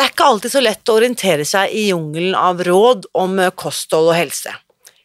[0.00, 3.50] Det er ikke alltid så lett å orientere seg i jungelen av råd om eh,
[3.52, 4.54] kosthold og helse.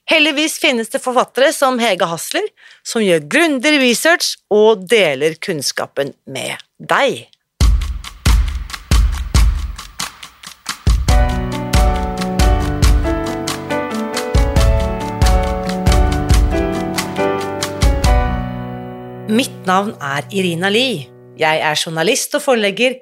[0.07, 2.45] Heldigvis finnes det forfattere som Hege Hasler,
[2.79, 7.25] som gjør grundig research og deler kunnskapen med deg.
[19.27, 21.09] Mitt navn er Irina Lie.
[21.35, 23.01] Jeg er journalist og forlegger,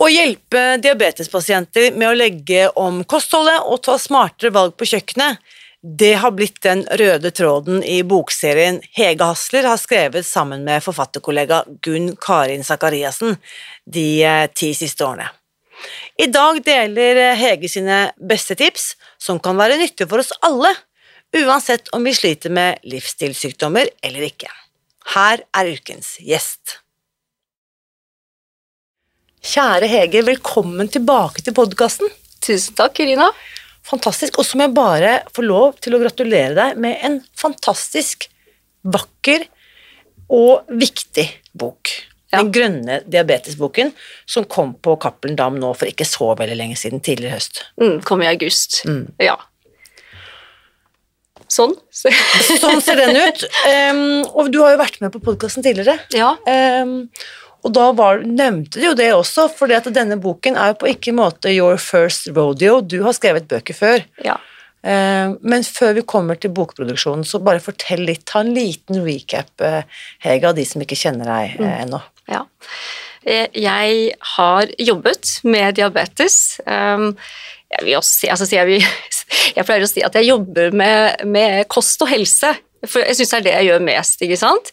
[0.00, 5.36] Å hjelpe diabetespasienter med å legge om kostholdet og ta smartere valg på kjøkkenet,
[5.80, 11.62] det har blitt den røde tråden i bokserien Hege Hasler har skrevet sammen med forfatterkollega
[11.84, 13.36] Gunn Karin Sakariassen
[13.84, 15.28] de eh, ti siste årene.
[16.20, 20.74] I dag deler Hege sine beste tips, som kan være nyttige for oss alle,
[21.36, 24.52] uansett om vi sliter med livsstilssykdommer eller ikke.
[25.12, 26.80] Her er ukens gjest.
[29.40, 32.10] Kjære Hege, velkommen tilbake til podkasten.
[32.44, 33.30] Tusen takk, Irina.
[33.88, 34.36] Fantastisk.
[34.36, 38.28] Og så må jeg bare få lov til å gratulere deg med en fantastisk
[38.84, 39.46] vakker
[40.28, 41.24] og viktig
[41.56, 41.94] bok.
[42.30, 42.42] Ja.
[42.42, 43.94] Den grønne diabetesboken
[44.28, 47.64] som kom på Cappelen Dam nå for ikke så veldig lenge siden, tidligere i høst.
[47.80, 48.82] Mm, kom i august.
[48.84, 49.06] Mm.
[49.24, 49.38] Ja.
[51.50, 51.72] Sånn.
[51.90, 53.48] Sånn ser den ut.
[53.70, 55.96] Um, og du har jo vært med på podkasten tidligere.
[56.12, 56.34] ja.
[56.44, 57.08] Um,
[57.64, 61.12] og da var, nevnte du jo det også, for denne boken er jo på ikke
[61.16, 62.80] måte your first rodeo.
[62.80, 64.04] Du har skrevet bøker før.
[64.24, 64.38] ja.
[64.82, 69.50] Eh, men før vi kommer til bokproduksjonen, så bare fortell litt, ta en liten recap,
[69.60, 69.82] eh,
[70.24, 71.66] Hege, av de som ikke kjenner deg Mm.
[71.66, 72.00] eh, ennå.
[72.32, 72.46] Ja.
[73.26, 76.60] Jeg har jobbet med diabetes.
[76.66, 77.16] Um,
[77.84, 78.80] Jeg, si, altså, jeg, vil,
[79.56, 82.54] jeg pleier å si at jeg jobber med, med kost og helse,
[82.86, 84.22] for jeg syns det er det jeg gjør mest.
[84.24, 84.70] ikke sant?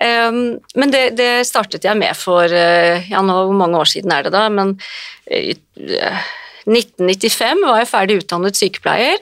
[0.00, 0.40] Um,
[0.74, 4.26] men det, det startet jeg med for eh, ja, nå, Hvor mange år siden er
[4.26, 4.48] det da?
[4.50, 4.74] Men
[5.30, 6.24] i uh,
[6.66, 9.20] 1995 var jeg ferdig utdannet sykepleier,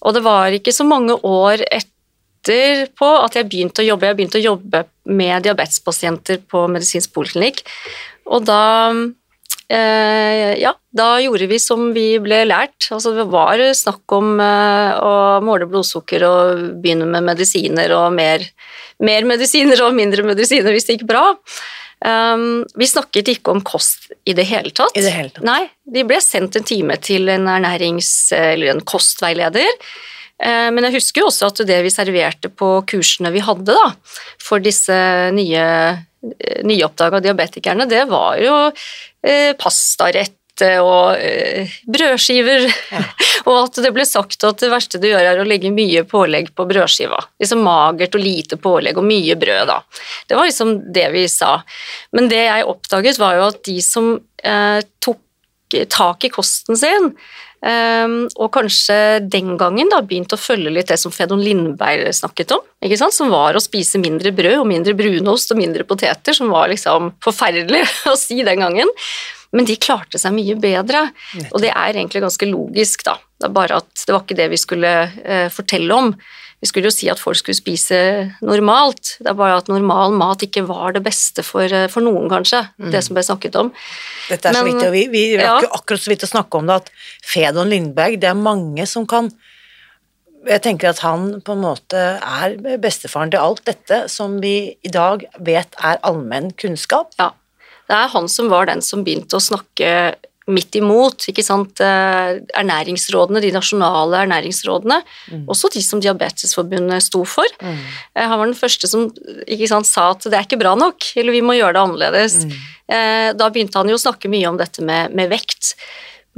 [0.00, 4.08] og det var ikke så mange år etterpå at jeg begynte å jobbe.
[4.08, 7.62] Jeg begynte å jobbe med diabetespasienter på medisinsk poliklinikk,
[8.30, 9.04] og da eh,
[9.70, 12.88] ja, da gjorde vi som vi ble lært.
[12.90, 15.12] Altså, det var snakk om eh, å
[15.46, 18.42] måle blodsukker og begynne med medisiner og mer,
[19.04, 21.28] mer medisiner og mindre medisiner hvis det gikk bra.
[22.00, 24.94] Um, vi snakket ikke om kost i det hele tatt.
[24.96, 25.44] I det hele tatt.
[25.44, 29.68] Nei, de ble sendt en time til en ernærings- eller en kostveileder.
[30.42, 33.88] Eh, Men jeg husker jo også at det vi serverte på kursene vi hadde da,
[34.40, 34.96] for disse
[35.36, 35.64] nye,
[36.38, 42.66] eh, nyoppdaga diabetikerne, det var jo eh, pastarett og eh, brødskiver,
[43.48, 46.50] og at det ble sagt at det verste du gjør er å legge mye pålegg
[46.56, 47.16] på brødskiva.
[47.40, 49.78] Liksom magert og lite pålegg og mye brød, da.
[50.28, 51.62] Det var liksom det vi sa.
[52.12, 54.12] Men det jeg oppdaget var jo at de som
[54.44, 55.22] eh, tok
[55.88, 57.12] tak i kosten sin,
[57.60, 62.62] og kanskje den gangen da begynte å følge litt det som Fedon Lindberg snakket om,
[62.80, 63.12] ikke sant?
[63.12, 67.12] som var å spise mindre brød og mindre brunost og mindre poteter, som var liksom
[67.24, 67.82] forferdelig
[68.12, 68.88] å si den gangen.
[69.52, 71.08] Men de klarte seg mye bedre,
[71.50, 73.16] og det er egentlig ganske logisk, da.
[73.40, 74.92] Det er bare at det var ikke det vi skulle
[75.24, 76.12] eh, fortelle om.
[76.60, 77.98] Vi skulle jo si at folk skulle spise
[78.44, 82.28] normalt, det er bare at normal mat ikke var det beste for, eh, for noen,
[82.28, 83.72] kanskje, det som ble snakket om.
[84.28, 86.68] Dette er så vidt, og vi, vi rakk jo akkurat så vidt å snakke om
[86.68, 86.92] det, at
[87.24, 89.32] Fedon Lindberg, det er mange som kan
[90.48, 94.92] jeg tenker at han på en måte er bestefaren til alt dette som vi i
[94.92, 97.12] dag vet er allmenn kunnskap.
[97.20, 97.34] Ja.
[97.90, 100.14] Det er han som var den som begynte å snakke
[100.52, 101.28] midt imot.
[101.30, 101.80] ikke sant?
[101.84, 105.00] Eh, Ernæringsrådene, de nasjonale ernæringsrådene,
[105.50, 107.48] også de som Diabetesforbundet sto for.
[107.62, 107.80] Mm.
[108.16, 109.08] Han var den første som
[109.46, 112.38] ikke sant, sa at det er ikke bra nok, eller vi må gjøre det annerledes.
[112.44, 112.54] Mm.
[113.38, 115.76] Da begynte han jo å snakke mye om dette med, med vekt.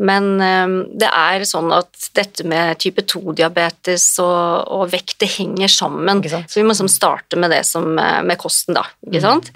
[0.01, 5.73] Men eh, det er sånn at dette med type 2-diabetes og, og, vekt, det henger
[5.73, 6.23] sammen.
[6.25, 8.87] Så vi må liksom starte med det som eh, med kosten, da.
[9.07, 9.27] Ikke mm.
[9.27, 9.53] sant?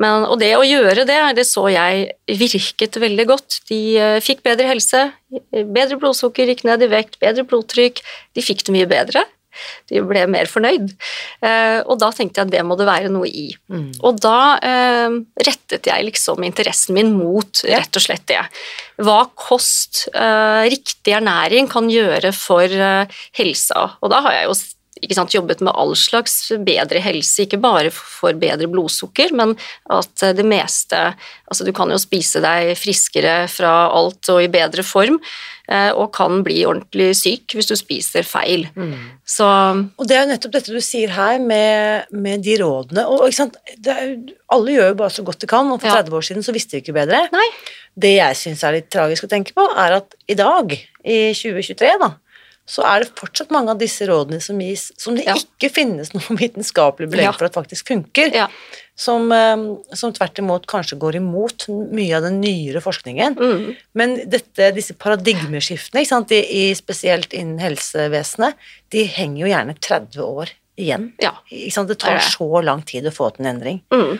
[0.00, 2.08] Men, og det å gjøre det, det så jeg
[2.40, 3.60] virket veldig godt.
[3.70, 5.06] De uh, fikk bedre helse,
[5.52, 8.02] bedre blodsukker, gikk ned i vekt, bedre blodtrykk.
[8.34, 9.24] De fikk det mye bedre.
[9.86, 10.90] De ble mer fornøyd.
[11.38, 13.46] Uh, og da tenkte jeg at det må det være noe i.
[13.70, 13.92] Mm.
[14.02, 15.14] Og da eh,
[15.46, 18.42] rettet jeg liksom interessen min mot rett og slett det.
[18.98, 20.08] Hva kost,
[20.70, 22.70] riktig ernæring kan gjøre for
[23.38, 23.88] helsa.
[24.02, 24.58] Og da har jeg jo
[25.12, 29.52] sant, jobbet med all slags bedre helse, ikke bare for bedre blodsukker, men
[29.92, 31.12] at det meste
[31.44, 35.18] Altså, du kan jo spise deg friskere fra alt og i bedre form,
[35.68, 38.64] eh, og kan bli ordentlig syk hvis du spiser feil.
[38.74, 39.20] Mm.
[39.28, 43.28] Så Og det er jo nettopp dette du sier her med, med de rådene, og
[43.28, 44.16] ikke sant er,
[44.56, 46.00] Alle gjør jo bare så godt de kan, og for ja.
[46.00, 47.26] 30 år siden så visste vi ikke bedre.
[47.34, 47.46] Nei.
[47.94, 50.72] Det jeg syns er litt tragisk å tenke på, er at i dag,
[51.04, 52.14] i 2023, da,
[52.64, 55.34] så er det fortsatt mange av disse rådene som gis, som det ja.
[55.36, 57.34] ikke finnes noe vitenskapelig belegg ja.
[57.36, 58.32] for at faktisk funker.
[58.32, 58.48] Ja.
[58.96, 59.64] Som, eh,
[59.98, 63.36] som, tvert imot kanskje går imot mye av den nyere forskningen.
[63.36, 63.64] Mm.
[64.00, 68.56] Men dette, disse paradigmeskiftene, de, i, spesielt innen helsevesenet,
[68.94, 71.10] de henger jo gjerne 30 år igjen.
[71.18, 73.82] Det tar så lang tid å få til en endring.
[73.92, 74.16] Mm.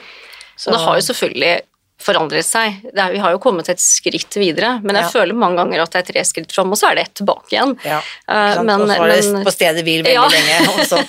[0.56, 0.68] Så.
[0.68, 1.54] Og det har jo selvfølgelig
[2.00, 2.80] forandret seg.
[2.92, 5.12] Er, vi har jo kommet et skritt videre, men jeg ja.
[5.14, 7.54] føler mange ganger at det er tre skritt fram, og så er det ett tilbake
[7.54, 7.76] igjen.
[7.86, 10.30] Ja, uh, men, og så var det men, på stedet hvil veldig ja.
[10.34, 11.04] lenge også.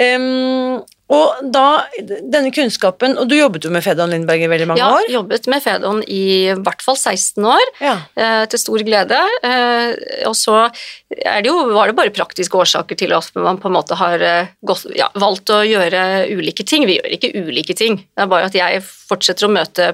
[0.00, 0.80] Um,
[1.10, 4.90] Og da, denne kunnskapen Og du jobbet jo med Fedon Lindberg i veldig mange ja,
[4.94, 5.06] år?
[5.08, 6.22] Ja, jobbet med Fedon i
[6.54, 7.94] hvert fall 16 år, ja.
[8.18, 9.18] eh, til stor glede.
[9.46, 10.62] Eh, og så
[11.10, 14.52] det jo, var det bare praktiske årsaker til at man på en måte har eh,
[14.66, 16.86] gått, ja, valgt å gjøre ulike ting.
[16.88, 19.92] Vi gjør ikke ulike ting, det er bare at jeg fortsetter å møte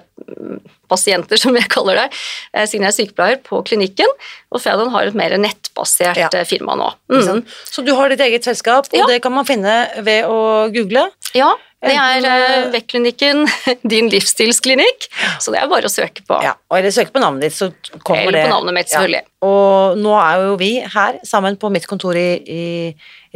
[0.90, 2.06] pasienter, som jeg kaller det,
[2.54, 4.12] eh, siden jeg er sykepleier, på klinikken.
[4.54, 6.30] Og Fedon har et mer nettbasert ja.
[6.32, 6.90] Eh, firma nå.
[7.12, 7.42] Mm.
[7.70, 9.08] Så du har ditt eget selskap, og ja.
[9.10, 11.08] det kan man finne ved å google?
[11.36, 11.54] Ja,
[11.84, 13.44] det er uh, Vekklinikken,
[13.93, 15.06] din livsstilsklinikk,
[15.43, 16.38] så det er bare å søke på.
[16.44, 17.69] Ja, og Eller søke på navnet ditt, så
[18.00, 18.40] kommer eller det.
[18.40, 19.20] Eller på navnet mitt, selvfølgelig.
[19.26, 19.32] Ja.
[19.46, 22.64] Og nå er jo vi her sammen på mitt kontor i, i,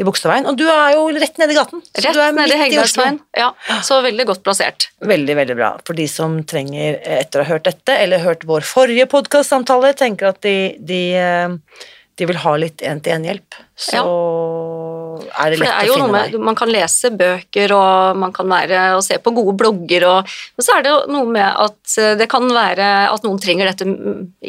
[0.01, 1.85] i Bogstadveien, og du er jo rett nede i gaten.
[2.01, 3.51] Rett nede i Hegdalsveien, ja.
[3.87, 4.89] Så veldig godt plassert.
[5.05, 5.75] Veldig, veldig bra.
[5.85, 10.33] For de som trenger, etter å ha hørt dette, eller hørt vår forrige podkastsamtale, tenker
[10.33, 11.85] at de, de, eh,
[12.17, 14.09] de vil ha litt én-til-én-hjelp, så ja
[15.29, 16.45] er det lett det er å finne med, deg.
[16.51, 20.67] Man kan lese bøker, og man kan være og se på gode blogger, og, men
[20.67, 23.89] så er det noe med at eh, det kan være at noen trenger dette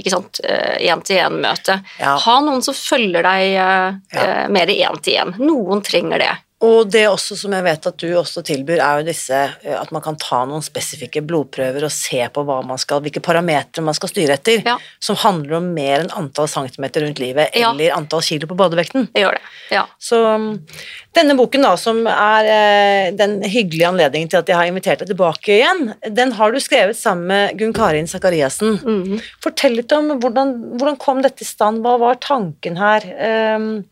[0.01, 1.79] ikke sant, én-til-én-møte.
[1.81, 2.15] Eh, ja.
[2.25, 4.31] Ha noen som følger deg eh, ja.
[4.51, 5.35] mer én-til-én.
[5.41, 6.31] Noen trenger det.
[6.61, 9.89] Og det også som jeg vet at du også tilbyr, er jo disse eh, at
[9.93, 12.43] man kan ta noen spesifikke blodprøver og se på
[12.81, 14.77] skal, hvilke parametere man skal styre etter, ja.
[15.01, 17.71] som handler om mer enn antall centimeter rundt livet ja.
[17.71, 19.09] eller antall kilo på badevekten.
[19.15, 19.43] Det gjør det,
[19.73, 19.85] ja.
[20.01, 20.51] Så um,
[21.17, 25.11] denne boken, da, som er eh, den hyggelige anledningen til at jeg har invitert deg
[25.11, 28.77] tilbake igjen, den har du skrevet sammen med Gunn Karin Sakariassen.
[28.83, 29.23] Mm -hmm.
[29.43, 33.01] Fortell litt om hvordan, hvordan kom dette i stand, hva var tanken her?
[33.55, 33.83] Um,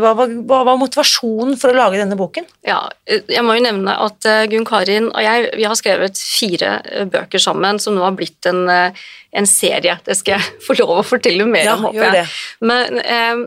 [0.00, 2.46] hva var, hva var, motivasjonen for å lage denne boken?
[2.64, 6.16] Ja, eh, jeg må jo nevne at eh, Gunn Karin og jeg vi har skrevet
[6.16, 6.78] fire
[7.12, 9.98] bøker sammen som nå har blitt en, en serie.
[10.06, 12.32] Det skal jeg få lov å fortelle mer ja, om, håper jeg.
[12.64, 13.44] Men eh,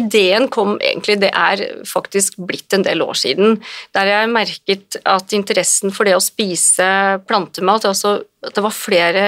[0.00, 3.60] ideen kom egentlig Det er faktisk blitt en del år siden.
[3.96, 9.24] Der jeg merket at interessen for det å spise plantemat altså At det var flere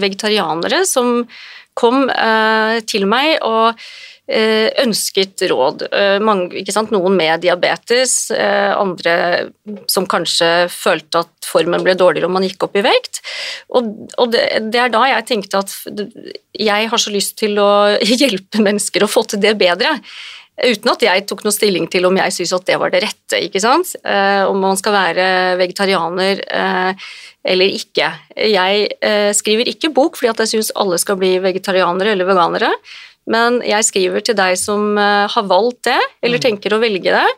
[0.00, 1.22] vegetarianere som
[1.78, 5.82] kom eh, til meg og Eh, ønsket råd.
[5.92, 9.50] Eh, mange, Noen med diabetes, eh, andre
[9.86, 13.20] som kanskje følte at formen ble dårligere om man gikk opp i vekt.
[13.68, 15.76] Og, og det, det, er da jeg tenkte at
[16.56, 19.98] jeg har så lyst til å hjelpe mennesker å få til det bedre.
[20.54, 23.40] Uten at jeg tok noe stilling til om jeg syntes at det var det rette.
[23.42, 23.96] ikke sant?
[24.46, 25.24] om man skal være
[25.58, 26.44] vegetarianer
[27.42, 28.12] eller ikke.
[28.38, 32.70] Jeg skriver ikke bok fordi at jeg syns alle skal bli vegetarianere eller veganere.
[33.30, 36.44] Men jeg skriver til deg som eh, har valgt det, eller mm.
[36.44, 37.28] tenker å velge det,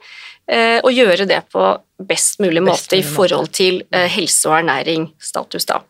[0.51, 4.51] eh, og gjøre det på best mulig måte best mulig i forhold til eh, helse
[4.51, 5.81] og ernæring, status da.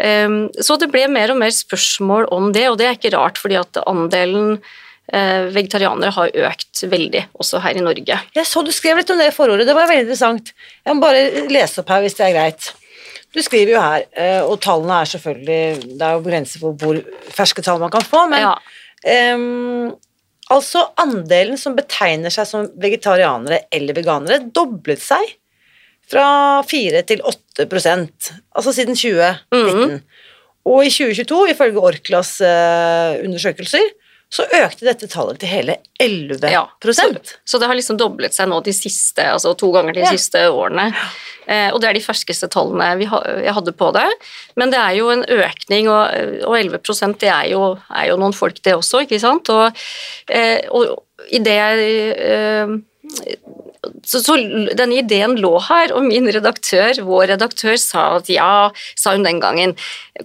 [0.00, 3.40] Ehm, så det ble mer og mer spørsmål om det, og det er ikke rart,
[3.40, 4.58] fordi at andelen
[5.06, 8.16] vegetarianere har økt veldig, også her i Norge.
[8.34, 10.50] Jeg så du skrev litt om det i forordet, det var veldig interessant.
[10.82, 12.66] Jeg må bare lese opp her hvis det er greit.
[13.30, 14.02] Du skriver jo her,
[14.48, 16.98] og tallene er selvfølgelig Det er jo grenser for hvor
[17.38, 18.56] ferske tall man kan få, men ja.
[19.06, 19.94] Um,
[20.50, 25.36] altså andelen som betegner seg som vegetarianere eller veganere, doblet seg
[26.06, 29.96] fra 4 til 8% altså siden 2019.
[29.96, 30.00] Mm.
[30.66, 33.92] Og i 2022, ifølge Orklas uh, undersøkelser,
[34.32, 37.06] så økte dette tallet til hele 11 Ja, så,
[37.46, 40.10] så det har liksom doblet seg nå de siste, altså to ganger de Ja.
[40.10, 40.88] siste årene.
[41.46, 44.06] Eh, og det er de ferskeste tallene vi ha, jeg hadde på det.
[44.58, 48.34] Men det er jo en økning, og, og 11 det er jo, er jo noen
[48.34, 49.48] folk det også, ikke sant.
[49.54, 49.86] Og,
[50.28, 51.60] eh, og i det
[52.18, 52.76] eh,
[54.06, 54.36] så, så
[54.78, 59.40] denne ideen lå her, og min redaktør, vår redaktør, sa at ja, sa hun den
[59.42, 59.76] gangen,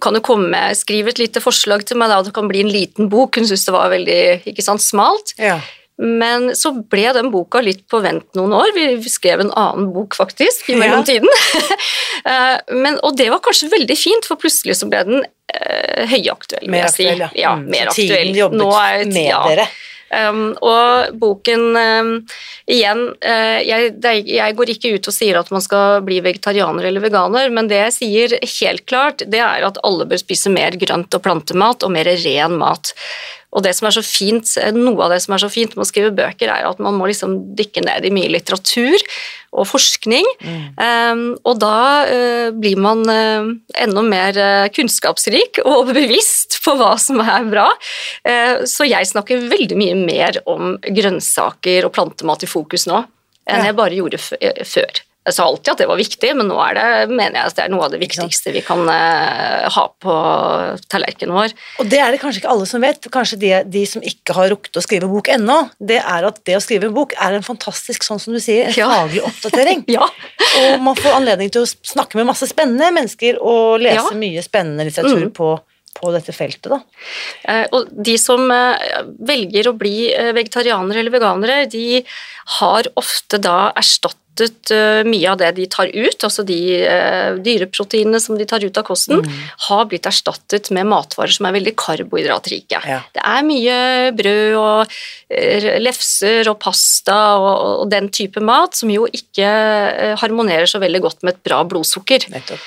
[0.02, 3.12] kan du komme, skrive et lite forslag til meg da, det kan bli en liten
[3.12, 3.38] bok.
[3.38, 4.22] Hun syntes det var veldig
[4.54, 5.36] ikke sant, smalt.
[5.42, 5.60] Ja.
[6.02, 8.72] Men så ble den boka litt på vent noen år.
[8.74, 11.30] Vi skrev en annen bok, faktisk, i mellomtiden.
[11.30, 12.40] Ja.
[12.84, 16.88] Men, og det var kanskje veldig fint, for plutselig så ble den eh, høyaktuell, Mer
[16.88, 17.06] jeg si.
[17.12, 17.30] aktuell, ja.
[17.44, 19.42] ja Mm, mer så tiden jobbet er- med ja.
[19.52, 19.68] dere.
[20.12, 22.10] Um, og boken um,
[22.68, 26.90] Igjen, uh, jeg, det, jeg går ikke ut og sier at man skal bli vegetarianer
[26.90, 30.76] eller veganer, men det jeg sier helt klart, det er at alle bør spise mer
[30.80, 32.92] grønt og plantemat og mer ren mat.
[33.52, 35.90] Og det som er så fint, Noe av det som er så fint med å
[35.90, 38.96] skrive bøker, er at man må liksom dykke ned i mye litteratur
[39.52, 40.28] og forskning.
[40.80, 43.52] Um, og da uh, blir man uh,
[43.84, 47.68] enda mer uh, kunnskapsrik og bevisst på hva som er bra.
[48.70, 53.02] Så jeg snakker veldig mye mer om grønnsaker og plantemat i fokus nå
[53.50, 53.72] enn Ja.
[53.72, 55.02] jeg bare gjorde før.
[55.22, 57.64] Jeg sa alltid at det var viktig, men nå er det, mener jeg at det
[57.68, 60.14] er noe av det viktigste vi kan eh, ha på
[60.90, 61.54] tallerkenen vår.
[61.84, 64.50] Og det er det kanskje ikke alle som vet, kanskje de, de som ikke har
[64.50, 67.46] rukket å skrive bok ennå, det er at det å skrive en bok er en
[67.46, 68.90] fantastisk, sånn som du sier, Ja.
[68.90, 69.86] faglig oppdatering.
[69.94, 70.08] Ja.
[70.62, 74.18] Og man får anledning til å snakke med masse spennende mennesker og lese Ja.
[74.18, 75.34] mye spennende litteratur Mm.
[75.38, 75.52] på,
[76.02, 76.80] på dette feltet, da.
[77.46, 82.02] Eh, Og de som eh, velger å bli vegetarianere eller veganere, de
[82.58, 83.72] har ofte da
[84.32, 88.64] erstattet eh, mye av det de tar ut, altså de eh, dyreproteinene som de tar
[88.64, 89.24] ut av kosten,
[89.68, 92.82] har blitt erstattet med matvarer som er veldig karbohydratrike.
[92.86, 93.02] Ja.
[93.14, 94.96] Det er mye brød og
[95.30, 101.02] eh, lefser og pasta og, og den type mat som jo ikke harmonerer så veldig
[101.02, 102.28] godt med et bra blodsukker.
[102.32, 102.62] Nettopp.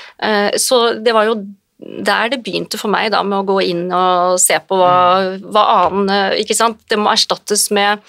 [0.61, 1.38] Så det var jo
[1.85, 5.64] der det begynte for meg da med å gå inn og se på hva, hva
[5.85, 6.78] annen Ikke sant.
[6.88, 8.00] Det må erstattes med,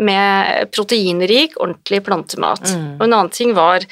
[0.00, 2.64] med proteinrik, ordentlig plantemat.
[2.70, 2.90] Mm.
[2.98, 3.84] Og en annen ting var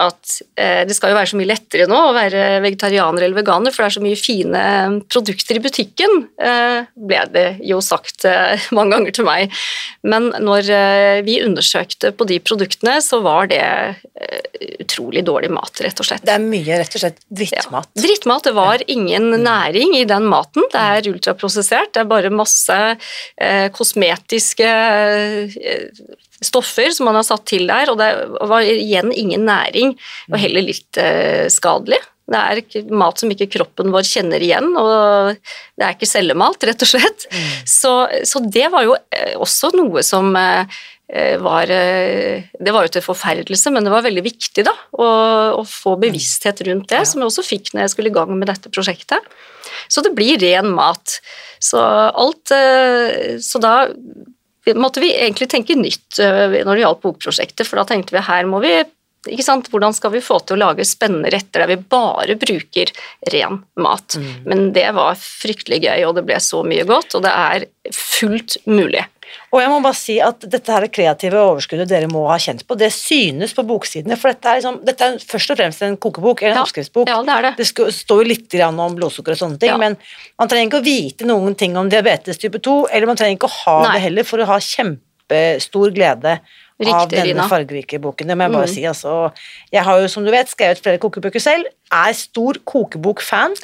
[0.00, 3.74] at eh, det skal jo være så mye lettere nå å være vegetarianer eller veganer,
[3.74, 4.62] for det er så mye fine
[5.12, 9.60] produkter i butikken, eh, ble det jo sagt eh, mange ganger til meg.
[10.06, 14.40] Men når eh, vi undersøkte på de produktene, så var det eh,
[14.80, 16.24] utrolig dårlig mat, rett og slett.
[16.26, 17.90] Det er mye, rett og slett, drittmat.
[17.94, 18.04] Ja.
[18.06, 18.48] Drittmat.
[18.48, 20.66] Det var ingen næring i den maten.
[20.72, 21.92] Det er ultraprosessert.
[21.94, 24.70] Det er bare masse eh, kosmetiske
[26.44, 28.10] stoffer som man har satt til der, og det
[28.48, 29.96] var igjen ingen næring,
[30.32, 32.00] og heller litt eh, skadelig.
[32.30, 36.84] Det er mat som ikke kroppen vår kjenner igjen, og det er ikke cellemat, rett
[36.86, 37.26] og slett.
[37.66, 37.90] Så,
[38.28, 40.78] så det var jo eh, også noe som eh,
[41.42, 45.08] var Det var jo til forferdelse, men det var veldig viktig da, å,
[45.58, 47.08] å få bevissthet rundt det, Ja.
[47.08, 49.18] som jeg også fikk når jeg skulle i gang med dette prosjektet.
[49.90, 51.16] Så det blir ren mat.
[51.58, 52.54] Så alt
[53.42, 53.74] Så da
[54.78, 58.48] måtte vi egentlig tenke nytt eh, når det gjaldt bokprosjektet, for da tenkte vi her
[58.48, 58.74] må vi
[59.28, 59.68] ikke sant?
[59.68, 62.92] Hvordan skal vi få til å lage spennende retter der vi bare bruker
[63.34, 64.16] ren mat?
[64.48, 68.56] Men det var fryktelig gøy, og det ble så mye godt, og det er fullt
[68.64, 69.04] mulig.
[69.52, 72.76] Og jeg må bare si at dette her kreative overskuddet dere må ha kjent på,
[72.78, 76.42] det synes på boksidene, for dette er, liksom, dette er først og fremst en kokebok,
[76.42, 76.62] eller en Ja.
[76.64, 77.08] oppskriftsbok.
[77.08, 77.56] Ja, det er det.
[77.56, 79.76] Det står jo litt grann om blodsukker og sånne ting, Ja.
[79.76, 79.96] men
[80.38, 83.48] man trenger ikke å vite noen ting om diabetes type 2, eller man trenger ikke
[83.50, 83.92] å ha Nei.
[83.94, 86.40] det heller for å ha kjempestor glede
[86.80, 87.48] av denne Rina.
[87.48, 88.26] fargerike boken.
[88.26, 88.74] Det må jeg bare Mm.
[88.74, 88.82] si.
[88.86, 89.32] Altså.
[89.72, 93.54] Jeg har jo, som du vet, skrevet flere kokebøker selv, er stor kokebok-fan,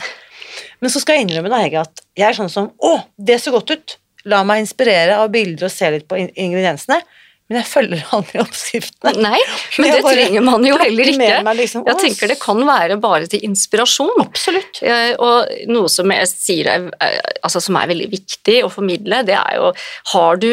[0.80, 3.52] men så skal jeg innrømme da, Hege, at jeg er sånn som Å, det ser
[3.52, 3.96] godt ut!
[4.26, 6.98] La meg inspirere av bilder og se litt på ingrediensene.
[7.46, 9.12] Men jeg følger aldri oppskriftene.
[9.22, 9.38] Nei,
[9.78, 11.54] men det trenger man jo heller ikke.
[11.60, 14.10] liksom, Jeg tenker det kan være bare til inspirasjon.
[14.24, 14.80] Absolutt.
[14.82, 19.22] Eh, Og noe som jeg sier er, eh, altså som er veldig viktig å formidle,
[19.28, 19.70] det er jo
[20.12, 20.48] Har du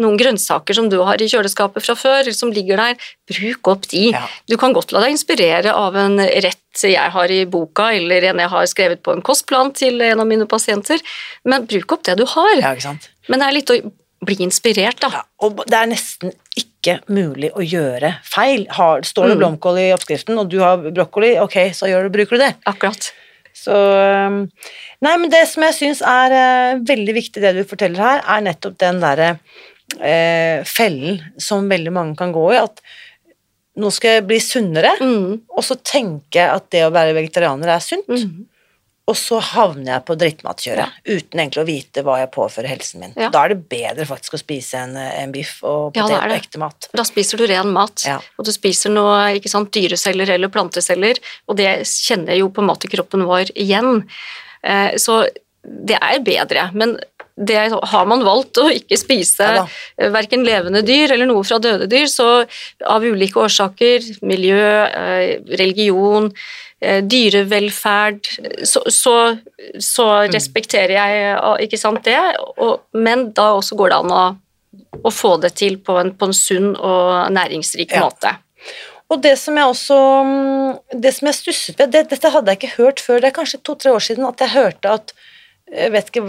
[0.00, 2.96] noen grønnsaker som du har i kjøleskapet fra før, som ligger der,
[3.28, 4.08] bruk opp de.
[4.16, 4.24] Ja.
[4.48, 8.38] Du kan godt la deg inspirere av en rett jeg har i boka, eller en
[8.40, 11.02] jeg har skrevet på en kostplan til en av mine pasienter,
[11.44, 12.54] men bruk opp det du har.
[12.62, 13.10] Ja, ikke sant?
[13.28, 13.76] Men det er litt å
[14.22, 15.08] bli inspirert, da.
[15.16, 18.66] Ja, og det er nesten ikke mulig å gjøre feil.
[18.70, 19.40] Har, står det Mm.
[19.42, 22.54] blomkål i oppskriften, og du har brokkoli, ok, så du, bruker du det.
[22.66, 23.10] Akkurat.
[23.54, 23.74] Så
[25.02, 28.44] Nei, men det som jeg syns er uh, veldig viktig, det du forteller her, er
[28.46, 29.32] nettopp den derre
[29.98, 32.80] uh, fellen som veldig mange kan gå i, at
[33.82, 35.40] nå skal jeg bli sunnere, Mm.
[35.50, 38.08] og så tenke at det å være vegetarianer er sunt.
[38.08, 38.46] Mm.
[39.10, 43.14] Og så havner jeg på drittmatkjøret uten egentlig å vite hva jeg påfører helsen min.
[43.18, 43.32] Ja.
[43.34, 46.60] Da er det bedre faktisk å spise en, en biff og potet ja, og ekte
[46.62, 46.86] mat.
[46.94, 48.20] Da spiser du ren mat, Ja.
[48.38, 51.18] og du spiser noe ikke sant, dyreceller eller planteceller,
[51.50, 54.04] og det kjenner jo på en måte kroppen vår igjen.
[54.62, 55.24] Eh, Så
[55.62, 56.98] det er bedre, men
[57.36, 59.66] det har man valgt å ikke spise Ja
[60.12, 62.44] verken levende dyr eller noe fra døde dyr, så
[62.86, 66.71] av ulike årsaker, miljø, eh, religion, eh,
[67.06, 68.26] dyrevelferd,
[68.66, 69.14] så, så,
[69.78, 70.32] så Mm.
[70.34, 72.16] respekterer jeg eh, ikke sant det,
[72.58, 74.22] og, men da også går det an å,
[75.02, 78.06] å få det til på en, på en sunn og næringsrik Ja.
[78.08, 78.34] måte.
[79.12, 82.60] Og det som jeg også mm, Det som jeg stusset ved, det, dette hadde jeg
[82.62, 85.12] ikke hørt før, det er kanskje to-tre år siden at jeg hørte at
[85.72, 86.22] jeg vet ikke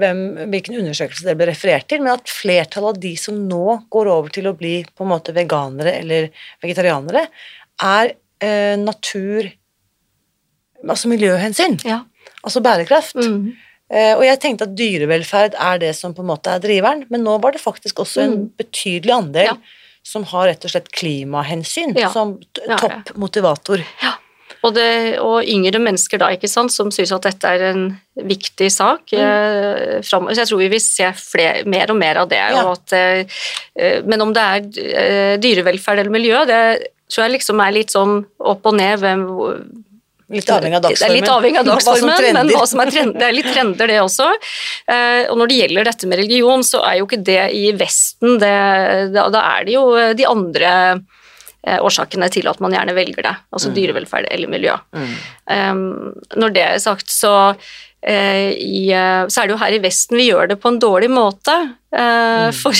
[0.00, 0.20] hvem,
[0.52, 4.32] hvilken undersøkelse det ble referert til, men at flertallet av de som nå går over
[4.32, 6.28] til å bli på en måte veganere eller
[6.64, 7.26] vegetarianere,
[7.84, 9.50] er eh, natur
[10.88, 11.78] Altså miljøhensyn.
[11.84, 12.00] Ja.
[12.44, 13.14] Altså bærekraft.
[13.16, 13.52] Mm.
[13.92, 17.22] Uh, og jeg tenkte at dyrevelferd er det som på en måte er driveren, men
[17.22, 18.50] nå var det faktisk også en Mm.
[18.58, 19.56] betydelig andel Ja.
[20.02, 22.38] som har rett og slett klimahensyn Ja, som
[22.78, 23.78] topp motivator.
[24.64, 28.70] Og, det, og yngre mennesker da, ikke sant, som syns at dette er en viktig
[28.72, 29.20] sak Mm.
[29.20, 30.00] eh.
[30.02, 32.38] Så jeg tror vi vil se fler, mer og mer av det.
[32.42, 32.72] Ja.
[32.72, 37.92] At, eh, men om det er dyrevelferd eller miljø, det tror jeg liksom er litt
[37.94, 38.98] sånn opp og ned.
[38.98, 39.22] Hvem,
[40.32, 41.06] Litt avhengig av dagsformen.
[41.06, 43.90] Det er litt avhengig av dagsformen, men hva som er trend, det er litt trender,
[43.92, 44.26] det også.
[44.90, 48.40] Eh, og når det gjelder dette med religion, så er jo ikke det i Vesten,
[48.42, 48.56] det,
[49.14, 49.84] da, er det jo
[50.18, 54.74] de andre eh, årsakene til at man gjerne velger det, altså dyrevelferd eller miljø.
[54.98, 55.14] Mm.
[55.46, 55.84] Um,
[56.34, 57.54] når det er sagt, så,
[58.06, 61.08] i, eh, så er det jo her i Vesten vi gjør det på en dårlig
[61.10, 61.54] måte.
[61.96, 62.76] Eh, For,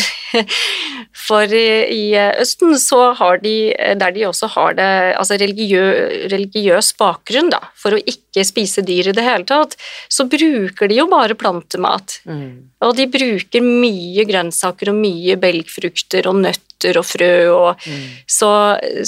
[1.26, 2.02] for i, i
[2.42, 3.54] Østen så har de,
[3.98, 5.82] der de også har det, altså religiø,
[6.30, 9.74] religiøs bakgrunn, da, for å ikke spise dyr i det hele tatt,
[10.12, 12.20] så bruker de jo bare plantemat.
[12.28, 12.68] Mm.
[12.86, 18.02] Og de bruker mye grønnsaker og mye belgfrukter og nøtter og frø og Mm.
[18.30, 18.48] så,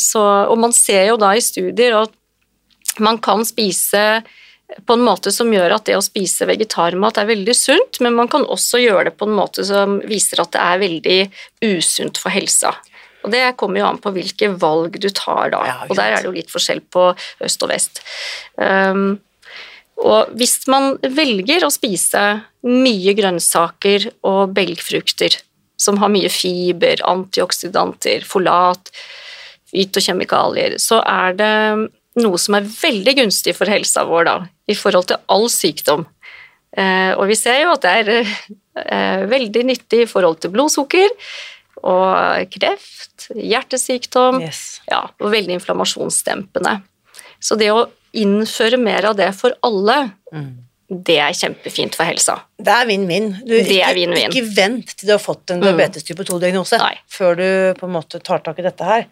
[0.00, 2.12] så, og man ser jo da i studier at
[3.02, 4.22] man kan spise
[4.68, 8.28] på en måte som gjør at det å spise vegetarmat er veldig sunt, men man
[8.28, 11.18] kan også gjøre det på en måte som viser at det er veldig
[11.64, 12.74] usunt for helsa.
[13.24, 16.28] Og Det kommer jo an på hvilke valg du tar da, og der er det
[16.28, 17.10] jo litt forskjell på
[17.44, 18.02] øst og vest.
[18.56, 19.18] Um,
[19.98, 22.24] og hvis man velger å spise
[22.68, 25.40] mye grønnsaker og belgfrukter,
[25.78, 28.92] som har mye fiber, antioksidanter, folat,
[29.70, 31.54] fytokjemikalier, så er det
[32.22, 34.36] noe som er veldig gunstig for helsa vår da,
[34.68, 36.06] i forhold til all sykdom.
[36.76, 38.10] Eh, og vi ser jo at det er
[38.84, 41.08] eh, veldig nyttig i forhold til blodsukker
[41.88, 44.80] og kreft, hjertesykdom, Yes.
[44.90, 46.80] ja, og veldig inflammasjonsdempende.
[47.40, 47.86] Så det å
[48.18, 50.67] innføre mer av det for alle, Mm.
[50.88, 52.38] Det er kjempefint for helsa.
[52.56, 53.26] Det er vinn-vinn.
[53.44, 55.66] Du, Det er ikke, vent til du har fått en Mm.
[55.66, 56.78] diabetes type 2-diagnose
[57.12, 59.04] før du på en måte tar tak i dette her.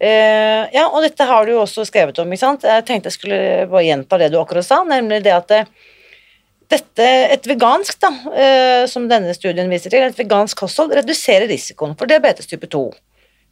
[0.00, 2.64] Uh, ja, og dette har du jo også skrevet om, ikke sant.
[2.64, 5.60] Jeg tenkte jeg skulle bare gjenta det du akkurat sa, nemlig det at det,
[6.72, 11.92] dette, et vegansk, da, uh, som denne studien viser til, et vegansk kosthold reduserer risikoen
[11.98, 12.86] for diabetes type 2,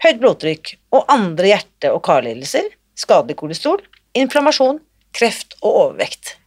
[0.08, 2.64] høyt blodtrykk og andre hjerte- og karlidelser,
[2.96, 3.84] skadelig kolesterol,
[4.16, 4.80] inflammasjon,
[5.12, 6.37] kreft og overvekt.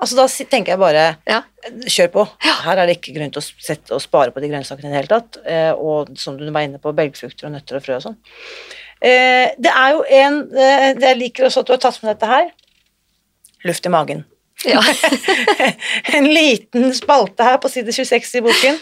[0.00, 0.06] Ja.
[0.06, 1.42] Altså Da tenker jeg bare Ja.
[1.86, 2.22] Kjør på.
[2.40, 4.96] Her er det ikke grunn til å sette å spare på de grønnsakene i det
[5.02, 5.36] hele tatt.
[5.44, 8.16] Eh, og som du var inne på, belgfrukter og nøtter og frø og sånn.
[9.02, 12.26] Eh, det er jo en eh, Jeg liker også at du har tatt med dette
[12.30, 12.48] her.
[13.68, 14.24] Luft i magen.
[14.64, 14.80] Ja.
[16.16, 18.80] en liten spalte her på side 26 i boken.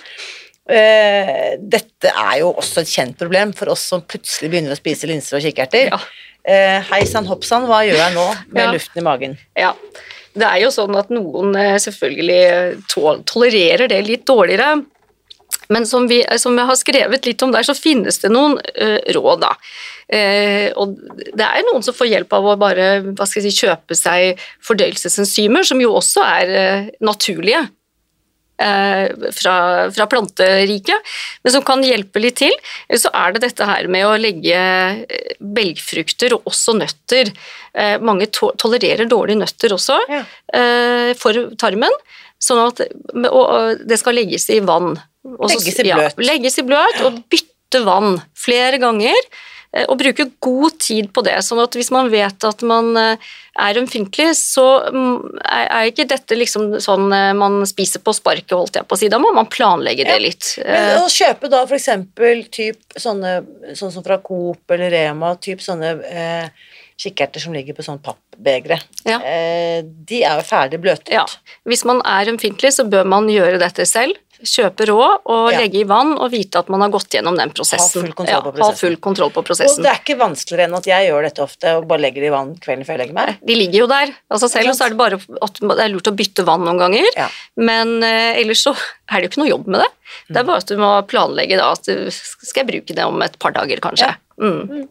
[0.69, 5.09] Eh, dette er jo også et kjent problem for oss som plutselig begynner å spise
[5.11, 5.91] linser og kikerter.
[5.91, 5.99] Ja.
[6.49, 8.71] Eh, Hei sann, hopp sann, hva gjør jeg nå med Ja.
[8.73, 9.39] luften i magen?
[9.59, 9.75] Ja.
[10.39, 14.79] Det er jo sånn at noen eh, selvfølgelig tål- tolererer det litt dårligere.
[15.69, 18.99] Men som, vi, som jeg har skrevet litt om der, så finnes det noen uh,
[19.17, 19.51] råd, da.
[20.09, 20.95] Uh, og
[21.37, 24.41] det er noen som får hjelp av å bare hva skal jeg si, kjøpe seg
[24.65, 27.75] fordøyelsesenzymer, som jo også er uh, naturlige eh,
[28.59, 29.55] fra,
[29.95, 31.13] fra planteriket,
[31.45, 32.55] men som kan hjelpe litt til.
[32.99, 37.31] Så er det dette her med å legge eh, belgfrukter og også nøtter.
[37.75, 40.23] Eh, mange to tolererer dårlige nøtter også Ja.
[40.55, 41.95] eh, for tarmen,
[42.43, 42.83] sånn at
[43.29, 44.97] og det skal legges i vann.
[45.29, 46.15] Også, Legges i bløt.
[46.19, 49.17] Ja, legges i bløt og bytte vann flere ganger.
[49.73, 53.29] Eh, Og bruke god tid på det, sånn at hvis man vet at man eh,
[53.59, 58.79] er ømfintlig, så mm, er ikke dette liksom sånn eh, man spiser på sparket, holdt
[58.81, 59.11] jeg på å si.
[59.13, 60.25] Da må man planlegge det Ja.
[60.29, 60.55] litt.
[60.63, 63.41] Men Eh, å kjøpe da eksempel typ sånne,
[63.75, 66.49] sånn som fra Coop eller Rema, typ sånne eh,
[66.99, 68.81] kikkerter som ligger på sånn pappbegre.
[69.07, 69.21] Ja.
[69.23, 71.13] Eh, de er jo ferdig bløtet.
[71.15, 71.25] Ja.
[71.69, 74.19] Hvis man er ømfintlig, så bør man gjøre dette selv.
[74.39, 75.59] Kjøpe rå og Ja.
[75.59, 78.03] legge i vann og vite at man har gått gjennom den prosessen.
[78.05, 79.83] full kontroll på Ja, ha full kontroll på Og prosessen.
[79.83, 82.35] det er ikke vanskeligere enn at jeg gjør dette ofte og bare legger det i
[82.37, 83.39] vann kvelden før jeg legger meg.
[83.45, 85.89] De ligger jo der av seg selv, og så er det bare at det er
[85.91, 87.07] lurt å bytte vann noen ganger.
[87.17, 87.29] Ja.
[87.57, 88.77] Men eh, ellers så
[89.11, 89.91] er det jo ikke noe jobb med det.
[90.29, 93.37] Det er bare at du må planlegge da, at du, skal bruke det om et
[93.39, 94.07] par dager, kanskje.
[94.07, 94.15] Ja.
[94.41, 94.87] Mm.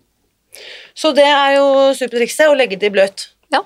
[0.94, 3.28] Så det er jo supertrikset, å legge det i bløt.
[3.54, 3.62] Ja.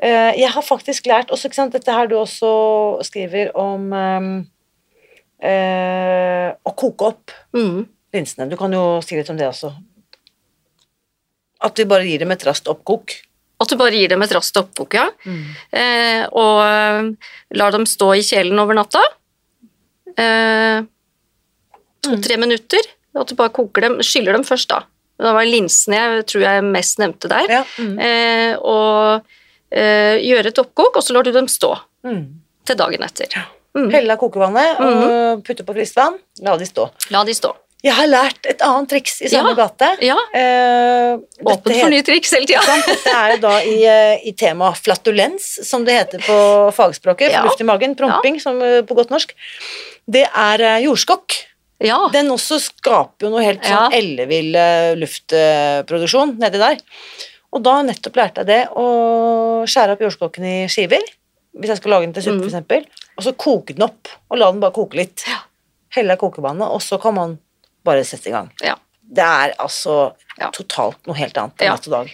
[0.00, 4.46] Eh, Jeg har faktisk lært også, ikke sant, dette her du også skriver om ehm,
[5.42, 7.86] eh, å koke opp Mm.
[8.14, 8.48] linsene.
[8.48, 9.72] Du kan jo si litt om det også.
[11.62, 13.12] At vi bare gir dem et raskt oppkok.
[13.62, 15.04] At du bare gir dem et raskt oppkok, ja.
[15.72, 17.10] Eh, og eh,
[17.54, 19.02] lar dem stå i kjelen over natta.
[20.18, 20.82] Eh,
[22.02, 22.82] To-tre minutter.
[23.14, 24.80] At du bare koker dem, skyller dem først, da.
[25.22, 27.46] Det var linsene jeg tror jeg mest nevnte der.
[27.60, 27.62] Ja.
[27.78, 27.92] Mm.
[28.02, 29.22] Eh, og
[29.70, 32.24] eh, gjøre et oppkok, og så lar du dem stå Mm.
[32.66, 33.44] til dagen etter.
[33.74, 33.90] Mm.
[33.94, 36.18] Helle av kokevannet og putte på friskt vann.
[36.44, 36.90] La de stå.
[37.10, 37.54] La de stå.
[37.82, 39.64] Jeg har lært et annet triks i samme Ja.
[39.64, 39.88] gate.
[40.06, 42.60] Ja, Eh, åpent for nye triks hele tida.
[42.86, 46.36] Dette er jo da i, eh, i temaet flatulens, som det heter på
[46.76, 47.32] fagspråket.
[47.32, 47.42] Ja.
[47.42, 49.32] Luft i magen, promping, som eh, på godt norsk.
[50.08, 51.32] Det er eh, jordskokk.
[51.82, 52.08] Ja.
[52.12, 53.98] Den også skaper jo noe helt sånn Ja.
[53.98, 54.52] ellevill
[55.00, 56.78] luftproduksjon nedi der.
[57.52, 58.86] Og da nettopp lærte jeg det å
[59.68, 61.02] skjære opp jordskokken i skiver,
[61.58, 62.48] hvis jeg skal lage den til suppe Mm.
[62.48, 62.86] eksempel,
[63.18, 65.24] og så koke den opp, og la den bare koke litt.
[65.28, 65.38] Ja.
[65.90, 67.38] Helle av kokevannet, og så kan man
[67.84, 68.50] bare sette i gang.
[68.62, 68.76] Ja.
[69.02, 70.50] Det er altså Ja.
[70.50, 71.66] totalt noe helt annet Ja.
[71.66, 72.10] enn natt og dag.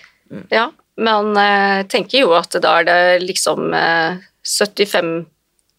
[0.51, 4.19] Ja, men jeg tenker jo at da er det liksom eh,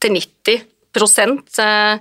[0.01, 0.61] 75-90
[0.93, 1.97] prosent eh,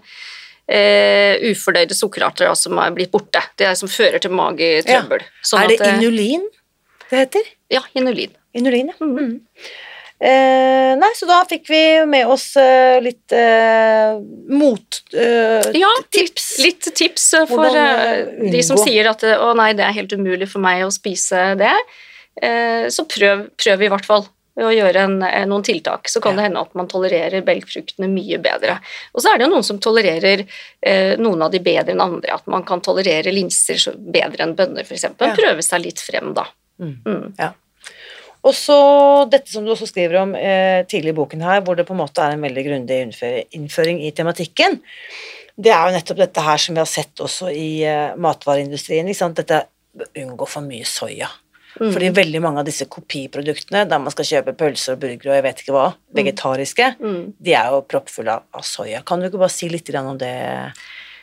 [0.68, 3.42] eh, ufordøyde sukkerarter da, som er blitt borte.
[3.58, 5.24] Det er som fører til magetrøbbel.
[5.44, 6.46] Sånn er det at, eh, inulin
[7.10, 7.42] det heter?
[7.72, 8.34] Ja, inulin.
[8.54, 8.94] Inulin, ja.
[9.06, 9.40] Mm.
[10.20, 14.16] Eh, nei, så da fikk vi med oss eh, litt eh,
[14.50, 15.02] mot...
[15.14, 16.48] eh, Ja, tips.
[16.64, 18.00] Litt tips eh, for Hvordan,
[18.42, 21.52] eh, de som sier at å nei, det er helt umulig for meg å spise
[21.61, 21.70] det.
[22.42, 24.26] Eh, Så prøv, prøv i hvert fall
[24.59, 26.09] å gjøre en, noen tiltak.
[26.11, 28.81] Så kan det hende at man tolererer belgfruktene mye bedre.
[29.14, 30.42] Og så er det jo noen som tolererer
[30.83, 32.35] eh, noen av de bedre enn andre.
[32.40, 35.07] At man kan tolerere linser bedre enn bønner, f.eks.
[35.14, 35.31] Ja.
[35.38, 36.48] Prøve seg litt frem, da.
[36.83, 36.96] Mm.
[37.07, 37.24] Mm.
[37.38, 37.52] Ja.
[38.48, 38.76] Og så
[39.28, 42.00] dette som du også skriver om eh, tidlig i boken her, hvor det på en
[42.00, 43.00] måte er en veldig grundig
[43.58, 44.78] innføring i tematikken.
[45.58, 49.11] Det er jo nettopp dette her som vi har sett også i eh, matvareindustrien.
[49.11, 49.42] Ikke sant?
[49.42, 49.66] Dette
[50.16, 51.28] unngå for mye soya.
[51.78, 51.92] Mm.
[51.92, 55.44] Fordi veldig mange av disse kopiproduktene der man skal kjøpe pølser og burgere og jeg
[55.44, 57.34] vet ikke hva, vegetariske, Mm.
[57.38, 59.02] de er jo proppfulle av, av soya.
[59.04, 60.72] Kan du ikke bare si litt om det,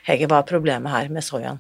[0.06, 0.28] Hege?
[0.30, 1.60] Hva er problemet her med soyaen?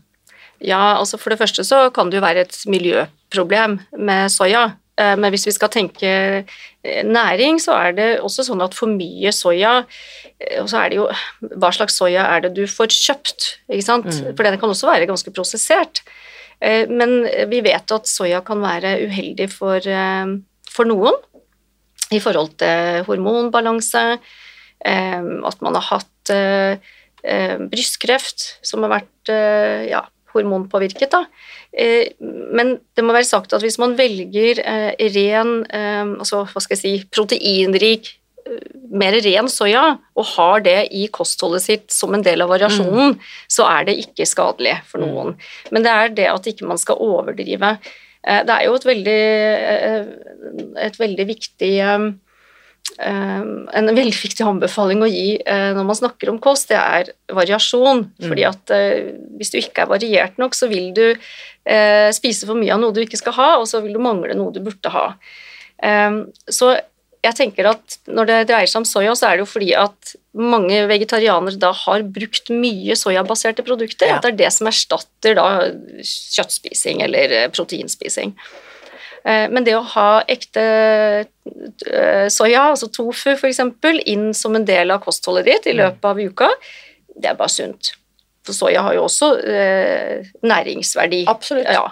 [0.62, 4.78] Ja, altså For det første så kan det jo være et miljøproblem med soya.
[4.96, 6.12] Eh, Men hvis vi skal tenke
[6.46, 10.94] eh, næring, så er det også sånn at for mye soya eh, Og så er
[10.94, 11.10] det jo
[11.60, 13.50] Hva slags soya er det du får kjøpt?
[13.68, 14.08] ikke sant?
[14.08, 14.32] Mm.
[14.32, 16.04] For den kan også være ganske prosessert.
[16.66, 19.84] Men vi vet at soya kan være uheldig for,
[20.72, 21.18] for noen
[22.16, 24.04] i forhold til hormonbalanse,
[24.80, 26.32] at man har hatt
[27.74, 29.34] brystkreft som har vært
[29.92, 30.06] ja,
[30.36, 31.12] hormonpåvirket.
[31.14, 31.24] Da.
[31.76, 36.64] Eh, men det må være sagt at hvis man velger eh, ren, eh, altså hva
[36.64, 38.16] skal jeg si, proteinrik,
[38.96, 43.16] mer ren soya, og har det i kostholdet sitt som en del av variasjonen,
[43.50, 45.34] så er det ikke skadelig for noen.
[45.74, 47.72] Men det er det at ikke man skal overdrive.
[48.22, 49.18] Det er jo et veldig,
[50.86, 51.74] et veldig viktig
[53.00, 58.06] en veldig viktig anbefaling å gi eh, når man snakker om kost, det er variasjon.
[58.24, 62.58] Fordi at eh, hvis du ikke er variert nok, så vil du eh, spise for
[62.60, 64.92] mye av noe du ikke skal ha, og så vil du mangle noe du burde
[64.94, 65.08] ha.
[65.84, 66.76] Eh, så
[67.26, 70.14] jeg tenker at når det dreier seg om soya, så er det jo fordi at
[70.38, 74.12] mange vegetarianere da har brukt mye soyabaserte produkter.
[74.12, 74.20] Ja.
[74.20, 75.48] At det er det som erstatter da
[76.06, 78.36] kjøttspising eller proteinspising.
[79.26, 83.62] Eh, Men det å ha ekte eh, soya, altså tofu f.eks.,
[84.06, 86.50] inn som en del av kostholdet ditt i løpet av uka,
[87.16, 87.96] det er bare sunt.
[88.46, 91.24] For soya har jo også eh, næringsverdi.
[91.32, 91.66] Absolutt.
[91.74, 91.88] Ja.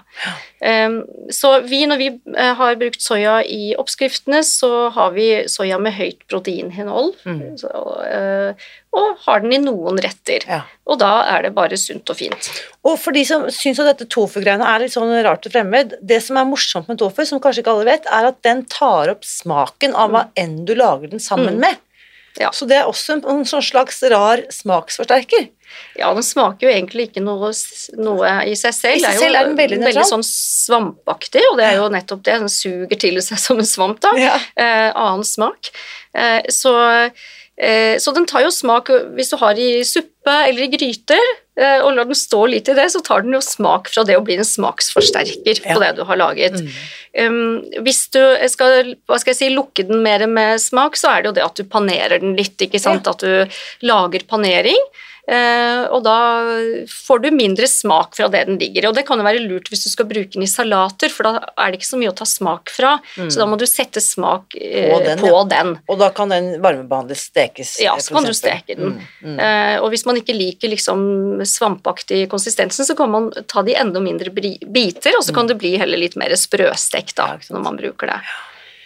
[0.64, 1.00] Um,
[1.34, 5.96] så vi, når vi eh, har brukt soya i oppskriftene, så har vi soya med
[5.98, 7.42] høyt proteininnhold, Mm.
[7.60, 10.46] så, uh, og har den i noen retter.
[10.48, 10.62] Ja.
[10.86, 12.50] Og da er det bare sunt og fint.
[12.86, 16.22] Og for de som syns at dette tofu-greiene er litt sånn rart og fremmed, det
[16.24, 19.26] som er morsomt med tofu, som kanskje ikke alle vet, er at den tar opp
[19.26, 21.66] smaken av hva enn du lager den sammen Mm.
[21.66, 21.82] med.
[22.42, 22.50] Ja.
[22.56, 25.50] Så det er også en, en sånn slags rar smaksforsterker.
[25.98, 27.52] Ja, den smaker jo egentlig ikke noe,
[27.98, 29.02] noe i seg selv.
[29.02, 30.08] I seg selv er den veldig nøytral.
[30.10, 32.40] sånn svampaktig, og det er jo nettopp det.
[32.46, 34.14] Den suger til seg som en svamp, da.
[34.20, 34.36] Ja.
[34.58, 35.72] Eh, annen smak.
[36.14, 36.74] Eh, så,
[38.02, 41.22] så den tar jo smak Hvis du har i suppe eller i gryter,
[41.60, 44.16] eh, og lar den stå litt i det, så tar den jo smak fra det
[44.18, 45.74] å bli en smaksforsterker Ja.
[45.76, 46.62] på det du har laget.
[47.14, 47.84] Mm.
[47.86, 51.30] Hvis du skal, hva skal jeg si, lukke den mer med smak, så er det
[51.30, 53.06] jo det at du panerer den litt, ikke sant?
[53.08, 53.46] At du
[53.86, 54.80] lager panering.
[55.28, 56.18] Eh, og da
[56.90, 58.90] får du mindre smak fra det den ligger i.
[58.90, 61.42] Og det kan jo være lurt hvis du skal bruke den i salater, for da
[61.54, 62.96] er det ikke så mye å ta smak fra.
[63.18, 65.44] Så da må du sette smak eh, På den, på ja.
[65.56, 65.76] den.
[65.88, 67.76] Og da kan den varmebehandles, stekes.
[67.84, 68.98] Ja, eh, så kan du steke den.
[69.22, 69.44] Mm, mm.
[69.84, 74.02] Og hvis man ikke liker liksom svampaktig konsistensen, så kan man ta det i enda
[74.04, 77.56] mindre biter, og så kan det bli heller litt mer sprøstekt da, Mm.
[77.56, 78.20] Når man bruker det.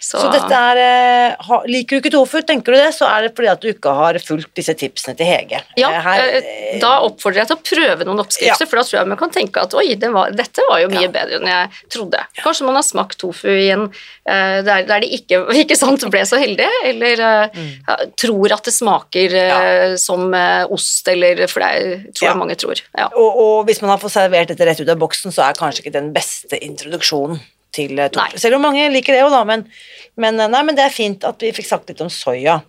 [0.08, 3.26] Så, Så dette er eh, ha, Liker du ikke tofu, tenker du det, så er
[3.26, 5.60] det fordi at du ikke har fulgt disse tipsene til Hege.
[5.76, 9.00] ja, Eh, her, eh, da oppfordrer jeg til å prøve noen oppskrifter, for da tror
[9.02, 11.12] jeg man kan tenke at oi, det var, dette var jo mye Ja.
[11.18, 12.22] bedre enn jeg trodde.
[12.40, 13.88] Kanskje man har smakt tofu i en
[14.28, 17.26] der, der de ikke, ikke sant, ble så heldige, eller
[17.58, 18.14] Mm.
[18.20, 19.36] tror at det smaker
[20.00, 20.32] som
[20.72, 22.32] ost, eller For det tror Ja.
[22.34, 22.82] jeg mange tror.
[22.98, 23.08] Ja.
[23.16, 25.84] og, og hvis man har fått servert dette rett ut av boksen, så er kanskje
[25.86, 27.40] ikke den beste introduksjonen
[27.76, 28.12] til eh.
[28.18, 28.30] Nei.
[28.40, 29.66] Selv om mange liker det jo, da, men,
[30.20, 32.62] men, eh, nei, men det er fint at vi fikk sagt litt om soya.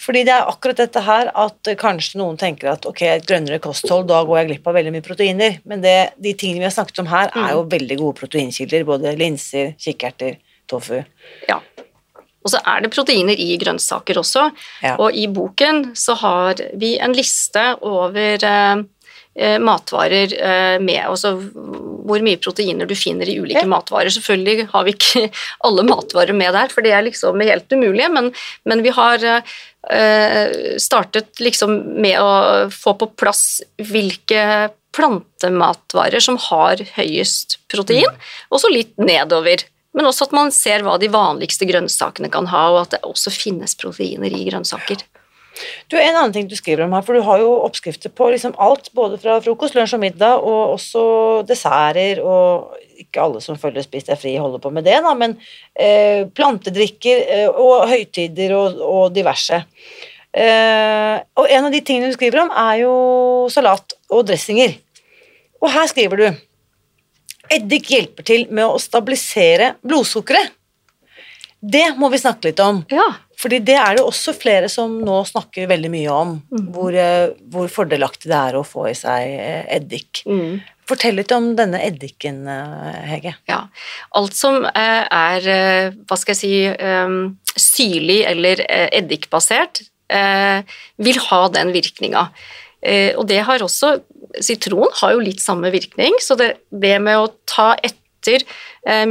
[0.00, 3.60] Fordi det er akkurat dette her at eh, kanskje noen tenker at ok, et grønnere
[3.62, 5.58] kosthold, da går jeg glipp av veldig mye proteiner.
[5.68, 8.86] Men det, de tingene vi har snakket om her, er jo veldig gode proteinkilder.
[8.88, 10.38] Både linser, kikkerter,
[10.70, 11.02] tofu.
[11.50, 11.60] Ja.
[12.40, 14.46] Og så er det proteiner i grønnsaker også.
[14.80, 14.94] Ja.
[14.96, 18.40] Og i boken så har vi en liste over
[19.62, 23.68] matvarer eh, med altså hvor mye proteiner du finner i ulike Ja.
[23.70, 24.10] matvarer.
[24.10, 25.30] Selvfølgelig har vi ikke
[25.66, 28.32] alle matvarer med der, for det er liksom helt umulig, men,
[28.66, 30.50] men vi har eh,
[30.82, 32.32] startet liksom med å
[32.74, 38.10] få på plass hvilke plantematvarer som har høyest protein,
[38.50, 39.62] og så litt nedover.
[39.94, 43.30] Men også at man ser hva de vanligste grønnsakene kan ha, og at det også
[43.34, 45.02] finnes proteiner i grønnsaker.
[45.90, 48.54] Du, En annen ting du skriver om her, for du har jo oppskrifter på liksom
[48.62, 51.02] alt, både fra frokost, lunsj og middag, og også
[51.48, 55.36] desserter, og ikke alle som følger Spis deg fri holder på med det, da, men
[55.74, 59.62] eh, plantedrikker eh, og høytider og, og diverse.
[60.30, 62.94] Eh, og en av de tingene du skriver om, er jo
[63.52, 64.76] salat og dressinger.
[65.60, 66.28] Og her skriver du
[67.50, 70.54] Eddik hjelper til med å stabilisere blodsukkeret.
[71.60, 72.84] Det må vi snakke litt om.
[72.92, 73.08] Ja.
[73.40, 76.34] Fordi det er det også flere som nå snakker veldig mye om,
[76.74, 80.22] hvor, eh, hvor fordelaktig det er å få i seg eh, eddik.
[80.28, 80.60] Mm.
[80.90, 83.32] Fortell litt om denne eddiken, eh, Hege.
[83.48, 83.62] Ja.
[84.18, 85.46] Alt som er,
[86.04, 86.54] hva skal jeg si,
[87.60, 92.24] syrlig eller eddikbasert, vil ha den virkninga.
[93.14, 94.00] Og det har også
[94.42, 98.44] Sitron har jo litt samme virkning, så det, det med å ta etter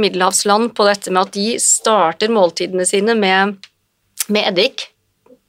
[0.00, 3.58] middelhavsland på dette med at de starter måltidene sine med,
[4.32, 4.88] med eddik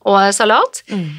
[0.10, 0.82] og salat.
[0.90, 1.10] Mm.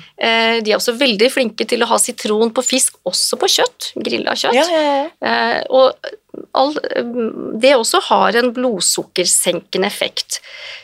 [0.67, 4.35] De er også veldig flinke til å ha sitron på fisk, også på kjøtt, grilla
[4.35, 4.59] kjøtt.
[4.59, 5.05] Ja, ja, ja.
[5.23, 5.95] Eh, og
[6.57, 6.75] all,
[7.61, 10.41] det også har en blodsukkersenkende effekt.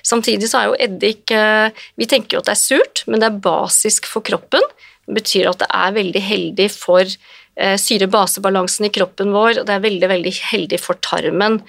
[0.07, 3.31] Samtidig så er jo eddik eh, Vi tenker jo at det er surt, men det
[3.31, 4.65] er basisk for kroppen.
[5.09, 9.77] Det betyr at det er veldig heldig for eh, syre-basebalansen i kroppen vår, og det
[9.77, 11.63] er veldig, veldig heldig for tarmen.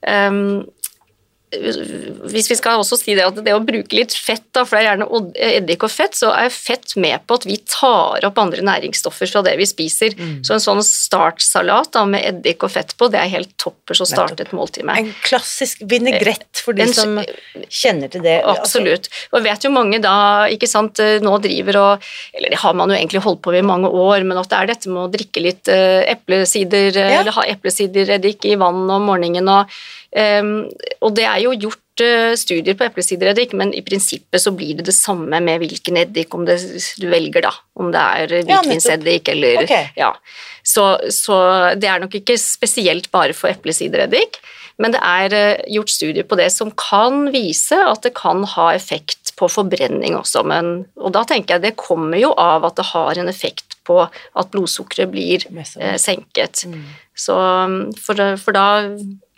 [0.00, 0.64] Um,
[1.50, 4.84] hvis vi skal også si det at det å bruke litt fett, da, for det
[4.84, 8.62] er gjerne eddik og fett, så er fett med på at vi tar opp andre
[8.66, 10.14] næringsstoffer fra det vi spiser.
[10.46, 14.08] Så en sånn startsalat da, med eddik og fett på, det er helt toppers å
[14.08, 15.02] starte et måltid med.
[15.02, 17.18] En klassisk vinaigrett for de En- som
[17.68, 18.38] kjenner til det.
[18.46, 19.08] Absolutt.
[19.32, 22.02] Og jeg vet jo mange da, ikke sant, eh, nå driver og
[22.34, 24.58] Eller det har man jo egentlig holdt på med i mange år, men at det
[24.58, 27.20] er dette med å drikke litt eh, eplesider, Ja.
[27.20, 29.68] eller ha eplesidereddik i vann om morgenen og
[30.12, 34.88] Og det er jo gjort eh, studier på eplesidereddik, men i prinsippet så blir det
[34.88, 36.58] det samme med hvilken eddik om det,
[36.98, 37.52] du velger, da.
[37.78, 38.64] Om det er Ja, nettopp.
[38.66, 39.90] hvitvinseddik eller okay.
[39.96, 40.14] Ja.
[40.66, 41.36] Så, så
[41.78, 44.40] det er nok ikke spesielt bare for eplesidereddik,
[44.80, 48.70] men det er eh, gjort studier på det som kan vise at det kan ha
[48.74, 52.90] effekt på forbrenning også, men, og da tenker jeg det kommer jo av at det
[52.90, 56.66] har en effekt på at blodsukkeret blir eh, senket.
[56.68, 56.82] Mm.
[57.16, 57.36] Så,
[58.00, 58.66] for, for da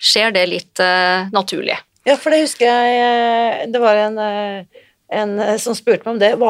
[0.02, 1.78] skjer det litt uh, naturlig.
[2.04, 4.80] Ja, for det husker jeg eh, Det var en, eh,
[5.14, 6.32] en eh, som spurte meg om det.
[6.40, 6.48] Hva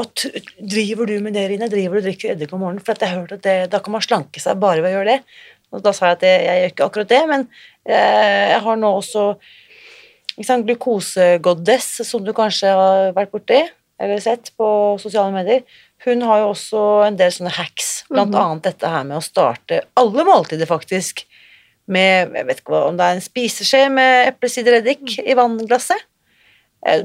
[0.56, 1.68] driver du med det, Rine?
[1.68, 2.80] Driver du og drikker eddik om morgenen?
[2.86, 5.10] For at jeg hørte at det, da kan man slanke seg bare ved å gjøre
[5.18, 5.36] det.
[5.76, 7.44] Og da sa jeg at jeg, jeg gjør ikke akkurat det, men
[7.84, 9.26] eh, jeg har nå også
[10.42, 13.60] sant, glukosegoddess, som du kanskje har vært borti.
[14.02, 14.66] eller sett på
[14.98, 15.60] sosiale medier,
[16.02, 18.40] hun har jo også en del sånne hacks, blant Mhm.
[18.40, 21.22] annet dette her med å starte alle måltider, faktisk,
[21.92, 26.09] med Jeg vet ikke om det er en spiseskje med eplesidereddik i vannglasset.
[26.83, 27.02] Eh,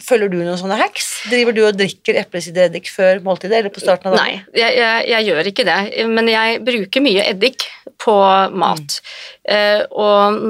[0.00, 1.10] Følger du noen sånne hacks?
[1.28, 4.40] Driver du og drikker eplesidereddik før måltidet, eller på starten av dagen?
[4.40, 7.66] Nei, jeg, jeg, jeg gjør ikke det, men jeg bruker mye eddik
[8.00, 8.16] på
[8.56, 9.00] mat.
[9.44, 10.40] Eh, og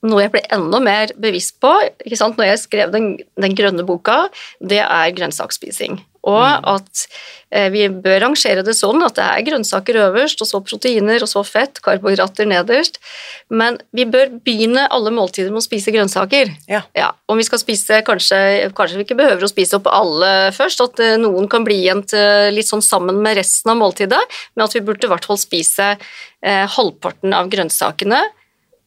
[0.00, 1.70] noe jeg ble enda mer bevisst på
[2.06, 4.24] ikke sant, når jeg skrev den, den grønne boka,
[4.58, 6.00] det er grønnsaksspising.
[6.28, 7.04] Og at
[7.48, 11.30] eh, vi bør rangere det sånn at det er grønnsaker øverst, og så proteiner, og
[11.30, 13.00] så fett, karbohydrater nederst.
[13.48, 16.52] Men vi bør begynne alle måltider med å spise grønnsaker.
[16.70, 16.82] Ja.
[16.96, 18.40] Ja, om vi skal spise, kanskje,
[18.76, 22.04] kanskje vi ikke behøver å spise opp alle først, at eh, noen kan bli igjen
[22.52, 24.20] litt sånn sammen med resten av måltidet,
[24.54, 28.20] men at vi burde i hvert fall spise eh, halvparten av grønnsakene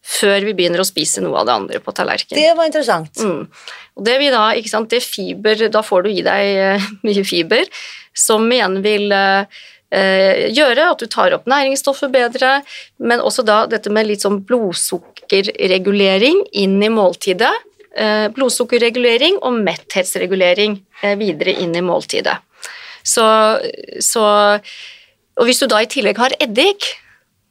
[0.04, 2.36] før vi begynner å spise noe av det andre på tallerkenen.
[2.36, 3.22] Det var interessant.
[3.24, 3.48] Mm.
[3.94, 7.70] Og det da, sant, det er fiber, da får du i deg eh, mye fiber,
[8.18, 9.46] som igjen vil eh,
[9.94, 12.62] eh, gjøre at du tar opp næringsstoffer bedre,
[12.98, 17.54] men også da dette med litt sånn blodsukkerregulering inn i måltidet.
[18.34, 20.80] Blodsukkerregulering og metthetsregulering
[21.20, 22.40] videre inn i måltidet.
[23.06, 23.22] Så,
[24.02, 24.24] så
[25.38, 26.88] Og hvis du da i tillegg har eddik,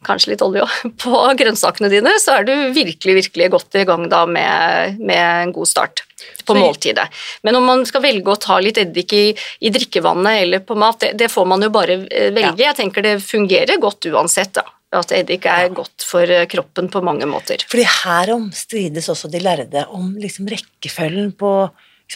[0.07, 0.67] kanskje litt olje
[1.05, 5.55] på grønnsakene dine, så er du virkelig, virkelig godt i gang da med, med en
[5.55, 6.05] god start
[6.47, 7.09] på Så måltidet.
[7.43, 9.25] Men om man skal velge å ta litt eddik i,
[9.61, 12.33] i drikkevannet eller på mat, det, det får man jo bare velge.
[12.37, 12.63] velge.
[12.65, 14.67] Jeg tenker det fungerer godt uansett, da.
[14.93, 17.63] At eddik er godt for eh, kroppen på mange måter.
[17.71, 21.53] Fordi herom strides også de lærde om liksom rekkefølgen på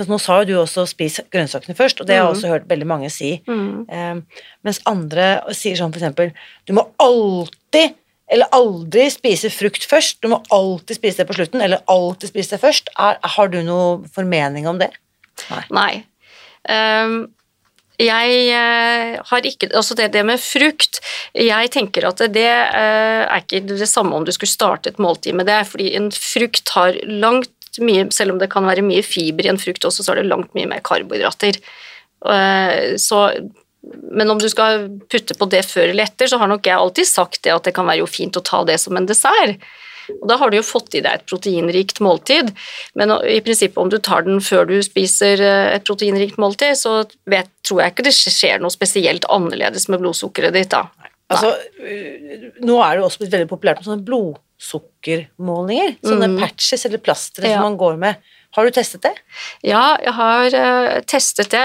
[0.04, 2.36] Nå sa jo du også 'spis grønnsakene først', og det har jeg Mhm.
[2.36, 3.42] også hørt veldig mange si.
[3.48, 3.86] Mm.
[3.88, 4.20] Eh,
[4.64, 6.32] mens andre sier sånn for eksempel
[6.66, 7.94] Du må alltid
[8.28, 10.20] eller aldri spise frukt først.
[10.20, 12.88] Du må alltid spise det på slutten, eller alltid spise det først.
[12.98, 14.90] Er, har du noe formening om det?
[15.50, 15.62] Nei.
[15.70, 16.04] Nei.
[16.68, 17.28] Um,
[17.98, 20.98] jeg eh, har ikke Altså det, det med frukt
[21.34, 25.32] Jeg tenker at det eh, er ikke det samme om du skulle starte et måltid
[25.34, 29.46] med det, fordi en frukt har langt mye Selv om det kan være mye fiber
[29.46, 31.60] i en frukt også, så er det langt mye mer karbohydrater.
[32.32, 33.28] Eh, så
[33.86, 37.06] men om du skal putte på det før eller etter, så har nok jeg alltid
[37.06, 39.62] sagt det at det kan være jo fint å ta det som en dessert.
[40.20, 42.52] Og da har du jo fått i deg et proteinrikt måltid,
[42.98, 47.00] men i prinsippet om du tar den før du spiser eh, et proteinrikt måltid, så
[47.30, 50.86] vet, tror jeg ikke det skjer noe spesielt annerledes med blodsukkeret ditt da.
[51.32, 54.06] Altså, øh, nå er det også blitt veldig populært med sånne
[54.56, 55.96] blodsukkermålinger.
[56.02, 56.40] Sånne mm.
[56.40, 57.56] patches eller plastre Ja.
[57.56, 58.14] som man går med.
[58.56, 59.12] Har du testet det?
[59.68, 61.64] Ja, jeg har eh, testet det.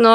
[0.00, 0.14] Nå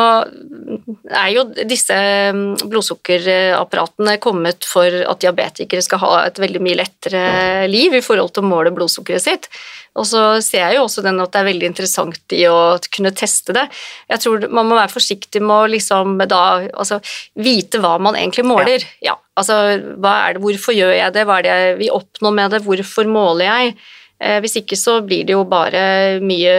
[1.13, 1.95] er jo disse
[2.33, 7.25] mm, blodsukkerapparatene kommet for at diabetikere skal ha et veldig mye lettere
[7.69, 9.49] liv i forhold til å måle blodsukkeret sitt.
[9.95, 13.13] Og så ser jeg jo også den at det er veldig interessant i å kunne
[13.15, 13.67] teste det.
[14.11, 16.41] Jeg tror man må være forsiktig med å liksom da
[16.73, 16.99] altså,
[17.39, 18.83] vite hva man egentlig måler.
[19.05, 19.15] Ja.
[19.39, 19.61] altså
[20.01, 22.63] hva er det, hvorfor gjør jeg det, hva er det jeg vil oppnå med det,
[22.65, 23.77] hvorfor måler jeg?
[24.21, 26.55] Eh, Hvis ikke så blir det jo bare mye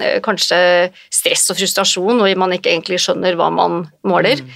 [0.00, 0.60] eh, kanskje
[1.12, 4.42] stress og frustrasjon, og man ikke egentlig skjønner hva man måler.
[4.42, 4.54] Mm.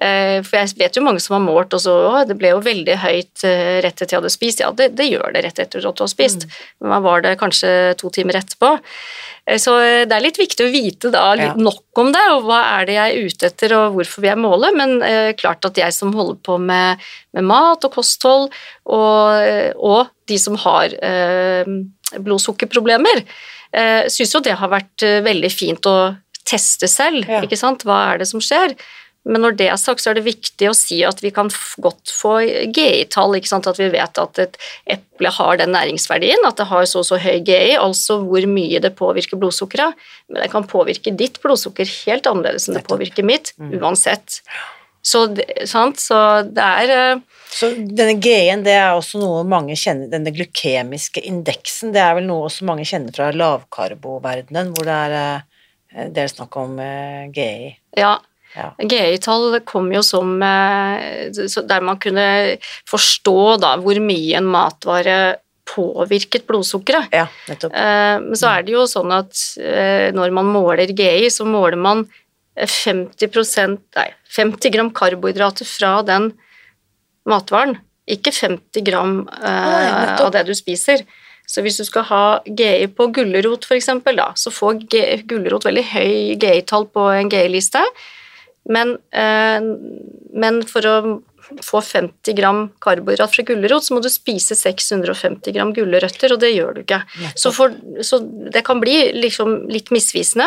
[0.00, 2.94] For jeg vet jo mange som har målt, og så å, det ble jo veldig
[3.02, 4.62] høyt eh, rett etter jeg hadde spist.
[4.62, 6.46] Ja, det, det gjør det rett etter at du har spist,
[6.80, 8.70] men hva var det kanskje to timer etterpå?
[9.44, 11.64] Eh, Så eh, det er litt viktig å vite da litt Ja.
[11.68, 14.40] nok om det, og hva er det jeg er ute etter, og hvorfor vil jeg
[14.40, 17.04] måle, men eh, klart at jeg som holder på med,
[17.36, 18.48] med mat og kosthold,
[18.88, 21.68] og, eh, og de som har eh,
[22.22, 23.24] blodsukkerproblemer,
[23.74, 25.98] eh, syns jo det har vært eh, veldig fint å
[26.50, 27.42] teste selv, Ja.
[27.44, 28.74] ikke sant, hva er det som skjer?
[29.28, 31.50] Men når det er sagt, så er det viktig å si at vi kan
[31.84, 32.38] godt få
[32.72, 34.56] GI-tall, ikke sant, at vi vet at et
[34.88, 38.80] eple har den næringsverdien, at det har så og så høy GI, altså hvor mye
[38.80, 39.92] det påvirker blodsukkeret,
[40.32, 43.76] men det kan påvirke ditt blodsukker helt annerledes enn det påvirker mitt, Mm.
[43.82, 44.40] uansett.
[45.02, 45.22] Så,
[45.64, 45.96] sant?
[46.00, 51.22] så det er eh, Så denne G-en, det er også noe mange kjenner, denne glykemiske
[51.24, 55.14] indeksen, det er vel noe også mange kjenner fra lavkarboverdenen, hvor det er,
[55.94, 57.76] eh, det er snakk om eh, GI.
[57.96, 58.18] Ja,
[58.50, 58.72] Ja.
[58.82, 62.58] GI-tall kom jo som eh, Der man kunne
[62.90, 65.36] forstå da hvor mye en matvare
[65.70, 67.12] påvirket blodsukkeret.
[67.14, 67.72] ja, nettopp.
[67.72, 71.78] Eh, Men så er det jo sånn at eh, når man måler GI, så måler
[71.78, 72.02] man
[72.68, 76.32] 50% nei, 50 gram karbohydrater fra den
[77.28, 77.78] matvaren,
[78.10, 81.04] ikke 50 gram eh, Nei, av det du spiser.
[81.50, 83.90] Så hvis du skal ha GI på gulrot f.eks.,
[84.38, 84.84] så får
[85.30, 87.82] gulrot veldig høy GI-tall på en GI-liste,
[88.70, 89.58] men, eh,
[90.36, 90.96] men for å
[91.64, 96.52] få 50 gram karbohydrat fra gulrot, så må du spise 650 gram gulrøtter, og det
[96.52, 97.00] gjør du ikke.
[97.34, 97.74] Så, for,
[98.06, 100.46] så det kan bli liksom litt misvisende.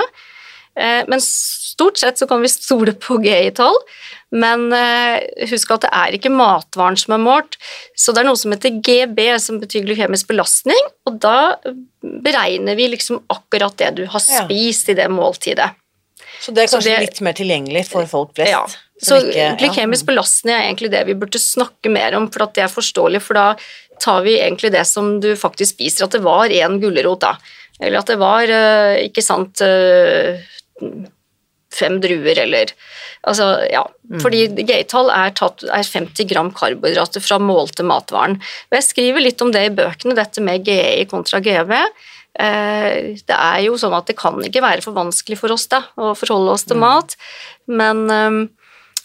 [0.79, 3.77] Eh, men stort sett så kan vi stole på GI-tall.
[4.33, 5.21] Men eh,
[5.51, 7.57] husk at det er ikke matvaren som er målt,
[7.95, 11.53] så det er noe som heter GB, som betyr glykemisk belastning, og da
[12.01, 14.45] beregner vi liksom akkurat det du har Ja.
[14.45, 15.69] spist i det måltidet.
[16.41, 18.49] Så det er kanskje det- litt mer tilgjengelig for folk flest?
[18.49, 18.65] Ja.
[19.01, 19.85] Så ikke- ja.
[20.05, 23.33] belastning er egentlig det vi burde snakke mer om, for at det er forståelig, for
[23.35, 23.55] da
[23.99, 27.37] tar vi egentlig det som du faktisk spiser, at det var én gulrot, da.
[27.79, 29.61] Eller at det var, eh, ikke sant,
[31.73, 32.73] fem druer, eller
[33.25, 33.85] Altså, ja.
[34.11, 34.19] Mm.
[34.19, 38.35] Fordi GI-tall er, tatt- er 50 gram karbohydrater fra målte matvaren.
[38.67, 41.71] Og jeg skriver litt om det i bøkene, dette med GI kontra GV.
[42.35, 45.83] Eh, Det er jo sånn at det kan ikke være for vanskelig for oss da,
[45.97, 46.67] å forholde oss Mm.
[46.67, 47.15] til mat,
[47.67, 48.47] men eh,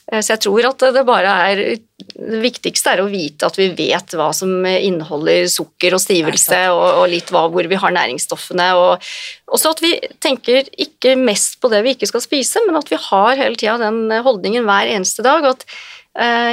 [0.09, 1.59] så jeg tror at det bare er
[1.99, 7.03] Det viktigste er å vite at vi vet hva som inneholder sukker og stivelse, og,
[7.03, 8.69] og litt hva, hvor vi har næringsstoffene.
[8.81, 9.93] Og også at vi
[10.25, 13.77] tenker ikke mest på det vi ikke skal spise, men at vi har hele tida
[13.83, 15.45] den holdningen hver eneste dag.
[15.53, 15.77] at eh,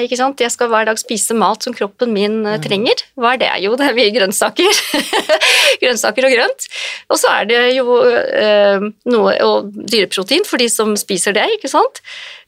[0.05, 0.41] ikke sant?
[0.41, 3.01] Jeg skal hver dag spise mat som kroppen min eh, trenger.
[3.17, 3.51] Hva er det?
[3.63, 4.81] Jo, det er mye grønnsaker.
[5.83, 6.67] grønnsaker og grønt.
[7.09, 11.71] Og så er det jo eh, noe og dyreprotein for de som spiser det, ikke
[11.71, 12.03] sant.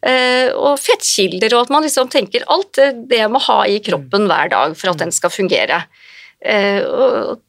[0.06, 4.30] Eh, og fettkilder, og at man liksom tenker alt det, jeg må ha i kroppen
[4.30, 5.84] hver dag for at den skal fungere.
[6.46, 7.40] Eh, og,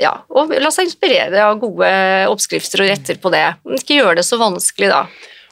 [0.00, 1.90] ja, og la seg inspirere av gode
[2.32, 3.46] oppskrifter og retter på det.
[3.76, 5.04] Ikke gjøre det så vanskelig, da.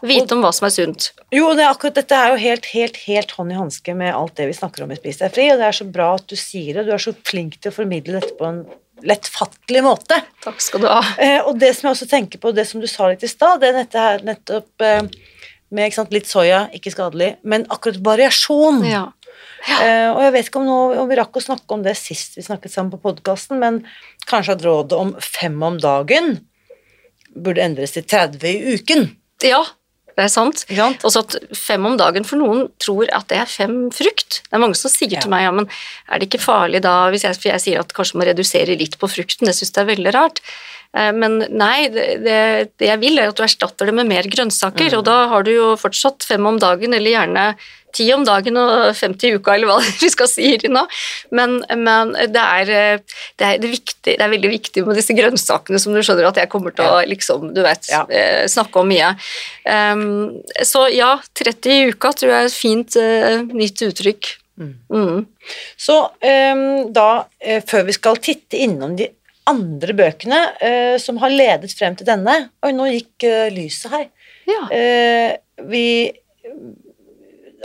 [0.05, 1.11] Vite om hva som er sunt.
[1.32, 4.34] Jo, det er akkurat dette er jo helt, helt, helt hånd i hanske med alt
[4.36, 6.36] det vi snakker om i Spis deg fri, og det er så bra at du
[6.36, 6.86] sier det.
[6.88, 8.64] Du er så flink til å formidle dette på en
[9.07, 10.18] lettfattelig måte.
[10.44, 11.01] Takk skal du ha.
[11.20, 13.61] Eh, og det som jeg også tenker på, det som du sa litt i stad,
[13.62, 15.03] det er dette her nettopp eh,
[15.76, 18.82] med sant, litt soya, ikke skadelig, men akkurat variasjon.
[18.88, 19.07] Ja.
[19.80, 22.36] Eh, og jeg vet ikke om, noe, om vi rakk å snakke om det sist
[22.38, 23.80] vi snakket sammen på podkasten, men
[24.30, 26.36] kanskje at rådet om fem om dagen
[27.36, 29.11] burde endres til 30 i uken.
[29.44, 29.64] ja,
[30.16, 30.62] det er sant.
[30.72, 31.02] sant?
[31.04, 34.40] Og så at fem om dagen, for noen tror at det er fem frukt.
[34.46, 35.20] Det er mange som sier Ja.
[35.20, 35.68] til meg ja, men
[36.08, 38.96] er det ikke farlig da hvis jeg, for jeg sier at kanskje må redusere litt
[38.98, 40.40] på frukten, det syns jeg er veldig rart.
[40.95, 44.93] Eh, Men nei, det, det, jeg vil er at du erstatter det med mer grønnsaker,
[44.93, 44.99] Mm.
[44.99, 47.57] og da har du jo fortsatt fem om dagen, eller gjerne
[47.97, 50.82] ti om dagen og 50 i uka, eller hva vi skal si nå.
[51.32, 52.99] Men, men det, er, eh,
[53.39, 56.28] det, er, det, er viktig, det er veldig viktig med disse grønnsakene som du skjønner
[56.28, 58.03] at jeg kommer til å liksom, du vet, Ja.
[58.11, 59.14] eh, snakke om mye.
[59.64, 64.34] Um, så ja, 30 i uka tror jeg er et fint uh, nytt uttrykk.
[64.57, 65.24] Mm.
[65.80, 67.09] Så um, da,
[67.68, 69.09] før vi skal titte innom de
[69.47, 74.07] andre bøkene uh, som har ledet frem til denne Oi, nå gikk uh, lyset her.
[74.47, 74.62] Ja.
[74.70, 75.84] Uh, vi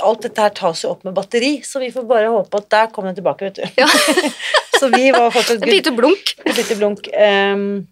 [0.01, 2.87] Alt dette her tas jo opp med batteri, så vi får bare håpe at der
[2.93, 3.81] kom den tilbake, vet du.
[3.83, 3.85] Ja.
[4.79, 6.31] så vi var fortsatt Et lite blunk.
[6.41, 7.09] Et lite blunk.
[7.13, 7.83] Ehm,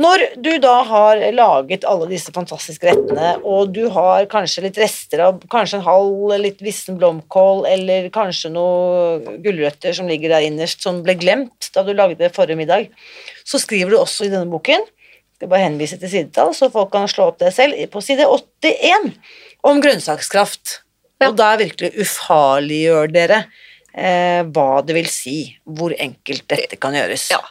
[0.00, 5.22] når du da har laget alle disse fantastiske rettene, og du har kanskje litt rester
[5.22, 10.82] av kanskje en halv litt vissen blomkål, eller kanskje noen gulrøtter som ligger der innerst,
[10.82, 12.90] som ble glemt da du lagde forrige middag,
[13.46, 14.82] så skriver du også i denne boken
[15.44, 19.10] skal bare henvise til sidetall, så folk kan slå opp det selv, på side 81
[19.66, 20.80] om grønnsakskraft.
[21.20, 21.30] Ja.
[21.30, 23.44] Og da virkelig ufarliggjør dere
[23.92, 27.28] eh, hva det vil si, hvor enkelt dette kan gjøres.
[27.34, 27.42] Ja.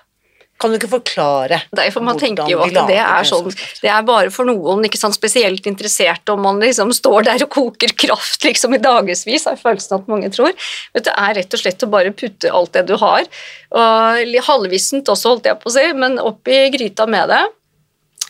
[0.63, 3.49] Kan du ikke forklare Derfor man tenker jo at det er sånn?
[3.83, 7.51] Det er bare for noen ikke sant, spesielt interesserte, om man liksom står der og
[7.51, 10.55] koker kraft liksom i dagevis, er følelsen at mange tror.
[10.95, 13.27] Men det er rett og slett å bare putte alt det du har,
[13.75, 17.43] og halvvissent også, holdt jeg på å si, men oppi gryta med det.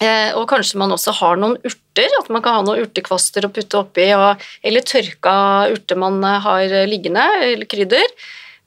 [0.01, 3.51] Eh, og kanskje man også har noen urter, at man kan ha noen urtekvaster å
[3.53, 5.35] putte oppi, eller tørka
[5.73, 8.15] urter man eh, har liggende, eller krydder,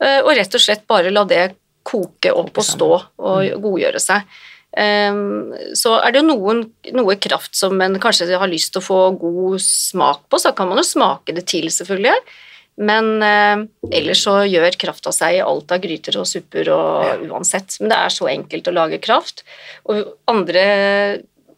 [0.05, 1.49] eh, og rett og slett bare la det
[1.87, 4.27] koke opp og stå og godgjøre seg.
[4.77, 6.65] Ehm, så er det jo noen,
[6.97, 10.69] noe kraft som en kanskje har lyst til å få god smak på, så kan
[10.69, 12.17] man jo smake det til, selvfølgelig.
[12.77, 13.63] Men eh,
[13.97, 17.79] ellers så gjør krafta seg i alt av gryter og supper og uansett.
[17.81, 19.47] Men det er så enkelt å lage kraft.
[19.89, 20.67] Og andre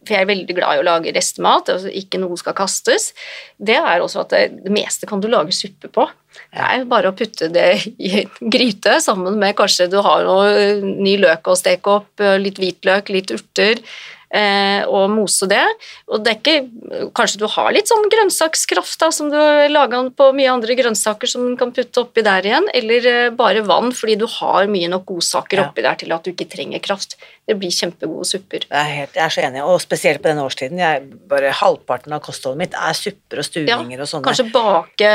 [0.05, 3.11] for jeg er veldig glad i å lage restemat, altså ikke noe skal kastes,
[3.57, 6.07] det er også at det, det meste kan du lage suppe på.
[6.53, 10.77] Det er bare å putte det i en gryte sammen med kanskje du har noe
[10.85, 13.81] ny løk å steke opp, litt hvitløk, litt urter,
[14.29, 15.65] eh, og mose det.
[16.07, 19.37] Og det er ikke Kanskje du har litt sånn grønnsakskraft da, som du
[19.71, 23.65] lager på mye andre grønnsaker som du kan putte oppi der igjen, eller eh, bare
[23.65, 25.67] vann fordi du har mye nok godsaker Ja.
[25.69, 27.17] oppi der til at du ikke trenger kraft.
[27.49, 28.67] Det blir kjempegode supper.
[28.69, 30.77] Jeg er, helt, jeg er så enig, og spesielt på denne årstiden.
[30.77, 34.27] Jeg, bare Halvparten av kostholdet mitt er supper og stuinger og sånne.
[34.27, 35.09] Kanskje bake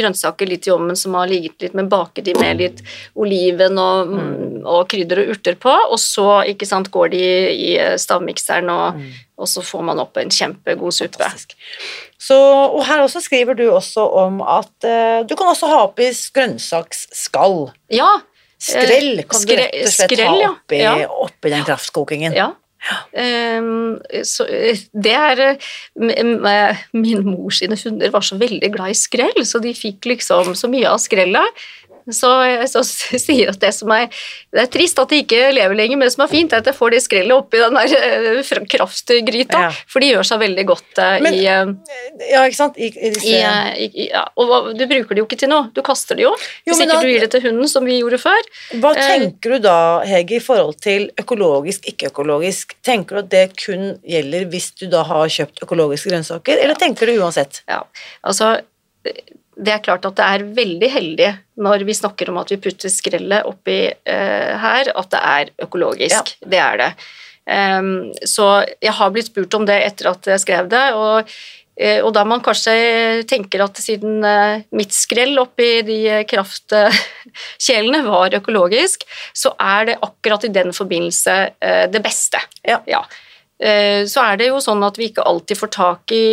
[0.00, 2.82] grønnsaker litt i ovnen som har ligget litt, men bake de med litt
[3.14, 4.10] oliven og,
[4.66, 7.22] og krydder og urter på, og så ikke sant, går de
[7.54, 7.72] i
[8.02, 9.10] stavmikseren, og, Mm.
[9.42, 11.18] og så får man opp en kjempegod suppe.
[11.20, 11.56] Fantastisk.
[12.18, 16.08] Så, og her også skriver du også om at uh, du kan også ha oppi
[16.34, 17.70] grønnsaksskall.
[17.92, 18.08] Ja,
[18.58, 20.52] Skrell kan du rett og slett skrell, ha ja.
[20.54, 20.94] oppi, Ja.
[21.26, 22.36] oppi den kraftkokingen.
[22.36, 22.52] ja.
[23.16, 28.98] Ehm, så eh, det er eh, Min mor sine hunder var så veldig glad i
[28.98, 31.64] skrell, så de fikk liksom så mye av skrellet.
[32.06, 32.28] Så
[32.70, 32.82] så
[33.18, 34.06] sier at det som er
[34.52, 36.66] Det er trist at de ikke lever lenger, men det som er fint, er at
[36.70, 39.70] jeg får det skrellet oppi den der eh, kraftgryta, Ja.
[39.90, 41.72] for de gjør seg veldig godt eh, Men- i, eh,
[42.30, 42.78] Ja, ikke sant?
[42.78, 43.40] I, i disse,
[43.76, 44.22] i, i, ja.
[44.38, 46.30] Og du bruker det jo ikke til noe, du kaster det jo.
[46.64, 48.48] Jo, Hvis ikke da- du gir det til hunden, som vi gjorde før.
[48.82, 49.76] Hva tenker du da,
[50.06, 52.76] Hege, i forhold til økologisk, ikke-økologisk?
[52.86, 57.06] Tenker du at det kun gjelder hvis du da har kjøpt økologiske grønnsaker, eller tenker
[57.10, 57.62] du uansett?
[57.68, 57.82] Ja,
[58.24, 58.56] altså
[59.56, 61.28] det er klart at det er veldig heldig
[61.64, 66.34] når vi snakker om at vi putter skrellet oppi eh, her, at det er økologisk.
[66.44, 66.90] Det er det.
[67.46, 71.30] Um, så jeg har blitt spurt om det etter at jeg skrev det, og,
[71.78, 78.36] eh, og da man kanskje tenker at siden eh, mitt skrell oppi de kraftkjelene var
[78.36, 82.42] økologisk, så er det akkurat i den forbindelse eh, det beste.
[82.66, 82.82] Ja.
[82.84, 83.22] Eh,
[83.56, 86.26] Så er det jo sånn at vi ikke alltid får tak i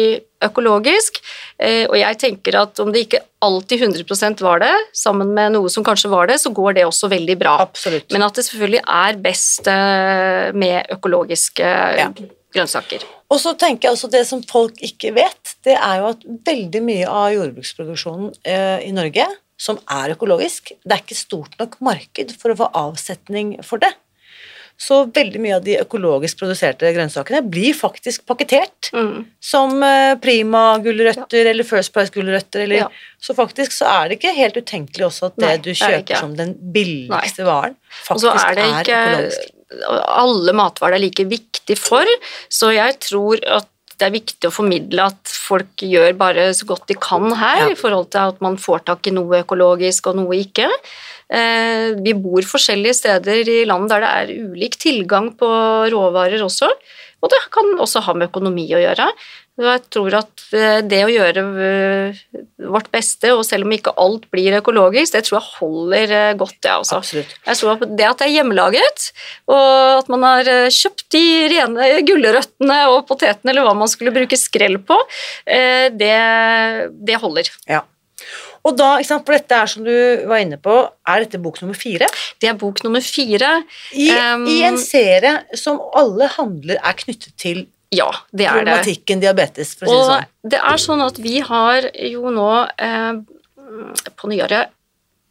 [0.43, 1.19] økologisk,
[1.59, 5.71] eh, og jeg tenker at om det ikke alltid 100% var det, sammen med noe
[5.71, 7.57] som kanskje var det, så går det også veldig bra.
[7.63, 8.11] Absolutt.
[8.13, 12.09] Men at det selvfølgelig er best eh, med økologiske Ja.
[12.53, 13.03] grønnsaker.
[13.33, 16.83] Og så tenker jeg også det som folk ikke vet, det er jo at veldig
[16.85, 19.25] mye av jordbruksproduksjonen eh, i Norge
[19.57, 23.93] som er økologisk, det er ikke stort nok marked for å få avsetning for det.
[24.83, 29.25] Så veldig mye av de økologisk produserte grønnsakene blir faktisk pakketert Mm.
[29.39, 32.63] som eh, Prima-gulrøtter eller First Price-gulrøtter.
[32.65, 32.87] eller Ja.
[33.23, 36.19] Så faktisk så er det ikke helt utenkelig også at det Nei, du er kjøper
[36.19, 37.75] som den billigste varen,
[38.09, 39.51] Og så faktisk er det ikke økologisk.
[40.13, 42.05] Alle matvarer er like viktig for,
[42.49, 43.67] så jeg tror at
[44.03, 47.69] det er viktig å formidle at folk gjør bare så godt de kan her, Ja.
[47.71, 50.67] i forhold til at man får tak i noe økologisk og noe ikke.
[51.31, 55.47] Eh, Vi bor forskjellige steder i landet der det er ulik tilgang på
[55.93, 56.67] råvarer også,
[57.23, 59.07] og det kan også ha med økonomi å gjøre.
[59.53, 62.21] Jeg tror at eh, det å gjøre eh,
[62.73, 66.55] vårt beste, og selv om ikke alt blir økologisk, det tror jeg holder eh, godt,
[66.65, 66.97] det også.
[66.97, 67.35] Absolutt.
[67.45, 69.05] Jeg tror at det at det er hjemmelaget,
[69.53, 71.23] og at man har kjøpt de
[71.53, 74.97] rene gulrøttene og potetene, eller hva man skulle bruke skrell på,
[75.45, 76.15] det,
[77.05, 77.51] det holder.
[77.69, 77.83] Ja.
[78.63, 79.93] Og da, ikke sant, for dette er som du
[80.29, 80.75] var inne på,
[81.11, 82.07] er dette bok nummer fire?
[82.41, 83.57] Det er bok nummer fire.
[83.91, 87.65] I, Um, I en serie som alle handler er knyttet til
[87.95, 88.63] Ja, det er det.
[88.63, 90.29] problematikken diabetes, for å si det sånn.
[90.43, 93.13] Og det er sånn at vi har jo nå eh,
[94.17, 94.73] på nyåret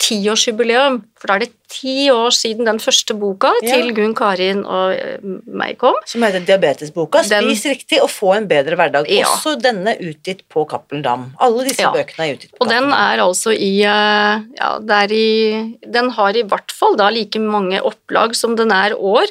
[0.02, 3.76] tiårsjubileum, for da er det ti år siden den første boka Ja.
[3.76, 5.94] til Gunn Karin og eh, meg kom.
[6.10, 7.22] Som heter Diabetesboka.
[7.28, 9.06] Den- Spis riktig og få en bedre hverdag.
[9.08, 9.26] Ja.
[9.30, 11.28] Også denne utgitt på Cappelen Dam.
[11.40, 11.92] Alle disse Ja.
[11.94, 16.10] bøkene er utgitt på Og den er altså i eh, Ja, det er i Den
[16.10, 19.26] har i hvert fall da like mange opplag som den er år.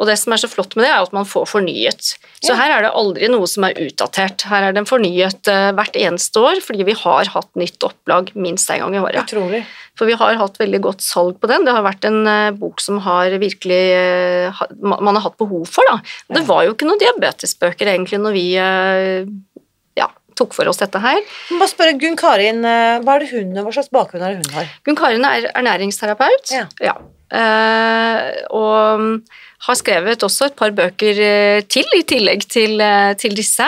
[0.00, 2.14] Og det som er så flott med det, er at man får fornyet.
[2.40, 2.56] Så Ja.
[2.56, 4.40] her er det aldri noe som er utdatert.
[4.48, 8.70] Her er den fornyet eh, hvert eneste år, fordi vi har hatt nytt opplag minst
[8.72, 9.28] en gang i året.
[9.28, 9.60] Utrolig.
[9.94, 11.66] For vi har hatt veldig godt salg på den.
[11.68, 15.84] Det har vært en eh, bok som har virkelig eh, man har hatt behov for.
[15.92, 16.00] Da.
[16.30, 20.08] Og det var jo ikke noen diabetesbøker egentlig når vi ja,
[20.40, 21.20] tok for oss dette her.
[21.52, 24.72] Bare spørre Gunn Karin, hva, det hun, hva slags bakgrunn er det hun har?
[24.88, 26.56] Gunn Karin er ernæringsterapeut.
[26.80, 26.96] Ja.
[27.32, 29.20] Eh, og
[29.66, 33.66] har skrevet også et par bøker eh, til, i tillegg til, eh, til disse.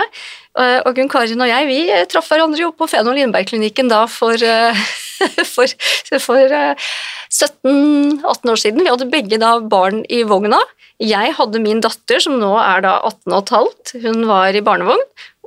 [0.59, 1.81] Eh, og Gunn Karin og jeg vi
[2.11, 4.39] traff hverandre jo på Fenol Lindberg-klinikken da for,
[5.55, 5.77] for,
[6.23, 6.89] for eh,
[7.31, 8.83] 17-18 år siden.
[8.83, 10.61] Vi hadde begge da barn i vogna.
[11.03, 14.03] Jeg hadde min datter, som nå er da 18 15.
[14.05, 15.03] Hun var i barnevogn.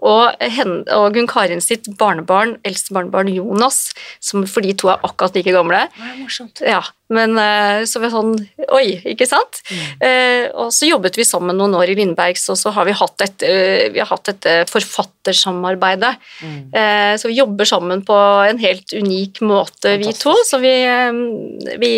[0.05, 3.87] Og, henne, og Gunn Karin sitt barnebarn, eldste barnebarn Jonas,
[4.23, 5.87] som for de to er akkurat like gamle.
[5.95, 6.61] Det er morsomt.
[6.61, 6.83] Ja,
[7.13, 8.33] men eh, så var det sånn
[8.75, 9.61] Oi, ikke sant?
[10.03, 13.25] Eh, og så jobbet vi sammen noen år i Lindbergs, og så har vi hatt
[13.25, 16.13] et, eh, vi har hatt dette forfattersamarbeidet.
[16.43, 16.59] Mm.
[16.75, 20.35] Eh, så vi jobber sammen på en helt unik måte, vi to.
[20.45, 21.93] Så vi, eh, vi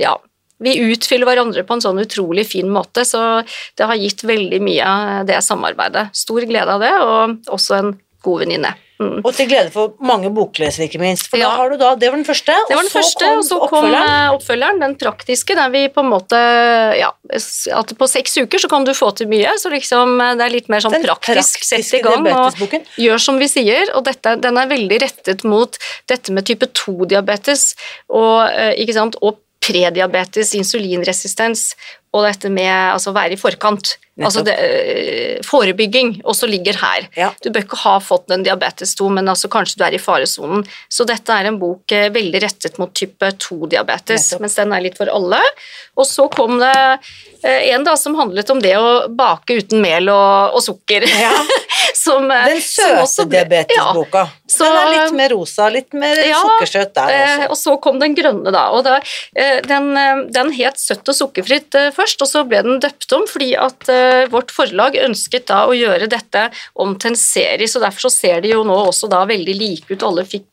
[0.00, 0.16] ja.
[0.60, 3.42] Vi utfyller hverandre på en sånn utrolig fin måte, så
[3.76, 6.10] det har gitt veldig mye av det samarbeidet.
[6.16, 7.92] Stor glede av det, og også en
[8.22, 8.74] god venninne.
[9.00, 9.22] Mm.
[9.24, 11.30] Og til glede for mange boklesere, ikke minst.
[11.32, 11.48] For Ja.
[11.48, 13.56] da har du da, Det var den første, Det var og så første, og så
[13.70, 14.26] kom oppfølgeren.
[14.26, 16.36] eh, oppfølgeren, den praktiske, der vi på en måte
[17.00, 17.08] Ja,
[17.80, 20.52] at på seks uker så kan du få til mye, så liksom eh, det er
[20.52, 22.26] litt mer sånn Den praktisk sett i gang.
[22.28, 22.52] Og
[23.00, 27.74] gjør som vi sier, og dette, den er veldig rettet mot dette med type 2-diabetes
[28.10, 29.38] og, eh, ikke sant, og
[29.70, 31.70] prediabetes, insulinresistens
[32.10, 33.94] og dette med altså være i forkant.
[34.20, 37.06] Altså det, øh, forebygging også ligger her.
[37.16, 37.30] Ja.
[37.40, 40.66] Du bør ikke ha fått en diabetes 2, men altså kanskje du er i faresonen.
[40.92, 44.98] Så dette er en bok eh, veldig rettet mot type 2-diabetes, mens den er litt
[44.98, 45.40] for alle.
[45.96, 46.74] Og så kom det
[47.46, 51.06] eh, en da som handlet om det å bake uten mel og, og sukker.
[51.14, 51.32] Ja.
[51.96, 54.28] som, eh, Den søte diabetesboka.
[54.50, 57.50] Så- den er litt mer rosa, litt mer Ja, sukkersøt der Eh, også.
[57.50, 58.70] og så kom den grønne, da.
[58.70, 59.00] Og da
[59.36, 59.94] eh, den,
[60.32, 63.86] den het Søtt og sukkerfritt først, og så ble den døpt om fordi at
[64.30, 68.40] vårt forlag ønsket da å gjøre dette om til en serie, så derfor så ser
[68.40, 70.02] de jo nå også da veldig like ut.
[70.02, 70.46] Alle fikk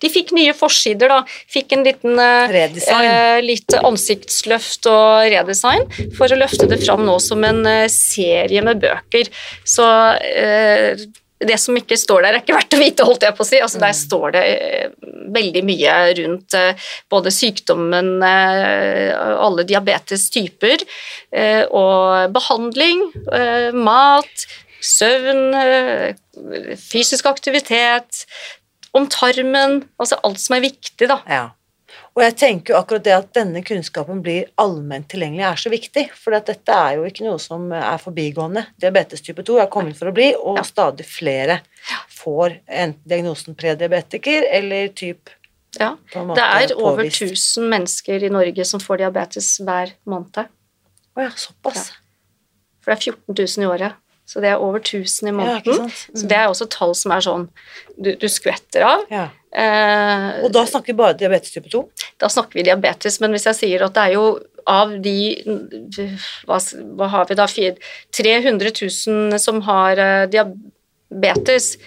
[0.00, 1.22] De fikk nye forsider, da.
[1.50, 3.44] Fikk en liten eh, Redesign.
[3.46, 5.84] litt ansiktsløft og redesign
[6.16, 9.28] for å løfte det fram nå som en serie med bøker.
[9.66, 9.84] Så
[10.22, 10.77] eh,
[11.38, 13.60] det som ikke står der, er ikke verdt å vite, holdt jeg på å si.
[13.62, 14.88] Altså, der står det eh,
[15.34, 20.84] veldig mye rundt eh, både sykdommen, eh, alle diabetestyper,
[21.76, 23.04] og behandling,
[23.34, 24.46] eh, mat,
[24.84, 25.52] søvn,
[26.80, 28.24] fysisk aktivitet,
[28.96, 31.20] om tarmen, altså alt som er viktig, da.
[31.28, 31.44] Ja.
[32.18, 36.02] Og jeg tenker jo akkurat det at denne kunnskapen blir allment tilgjengelig er så viktig,
[36.18, 38.64] for dette er jo ikke noe som er forbigående.
[38.82, 40.64] Diabetes type 2 er kommet for å bli, og Ja.
[40.66, 41.60] stadig flere
[42.10, 45.30] får enten diagnosen prediabetiker eller typ
[45.78, 45.96] Ja.
[46.10, 47.22] Det er over påvist.
[47.22, 50.48] 1000 mennesker i Norge som får diabetes hver måned.
[51.14, 51.92] Å ja, såpass.
[52.80, 53.92] For det er 14 000 i året.
[54.28, 55.78] Så det er over 1000 i måneden.
[55.78, 56.16] Ja, Mm.
[56.20, 57.46] Så det er også tall som er sånn
[57.96, 59.06] du, du skvetter av.
[59.08, 59.22] Ja.
[59.56, 61.80] Eh, Og da snakker vi bare diabetes type 2?
[62.20, 64.26] da snakker vi diabetes, men hvis jeg sier at det er jo
[64.68, 65.14] av de
[66.44, 66.58] Hva,
[66.98, 67.46] hva har vi da?
[67.48, 68.72] 300
[69.08, 71.78] 000 som har eh, diabetes.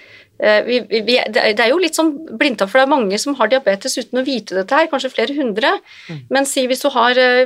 [0.42, 3.52] Eh, vi, vi, det er jo litt sånn blindtatt, for det er mange som har
[3.52, 5.76] diabetes uten å vite dette her, kanskje flere hundre.
[6.10, 6.24] Mm.
[6.34, 7.46] Men si hvis du har eh,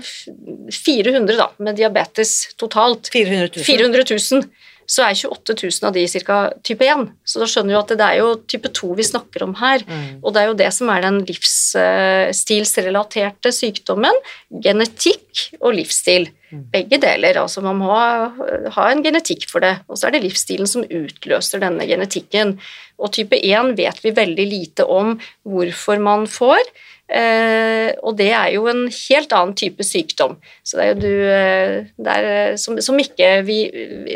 [0.72, 3.66] 400 da, med diabetes totalt, 400 000?
[3.68, 4.48] 400 000,
[4.86, 6.38] så er 28 000 av de ca.
[6.65, 7.07] type 1.
[7.25, 9.79] Så da skjønner du at det er jo type 2 vi snakker om her.
[9.88, 10.19] Mm.
[10.21, 14.15] Og det er jo det som er den livsstilsrelaterte sykdommen.
[14.63, 16.23] Genetikk og livsstil.
[16.71, 17.33] Begge deler.
[17.41, 19.75] Altså man må ha en genetikk for det.
[19.89, 22.47] Og så er det livsstilen som utløser denne genetikken.
[23.01, 25.07] Og type 1 vet vi veldig lite om
[25.43, 26.63] hvorfor man får.
[27.06, 30.38] Eh, og det er jo en helt annen type sykdom.
[30.66, 31.76] Så det er jo du eh,
[32.16, 33.60] er, eh, som, som ikke vi,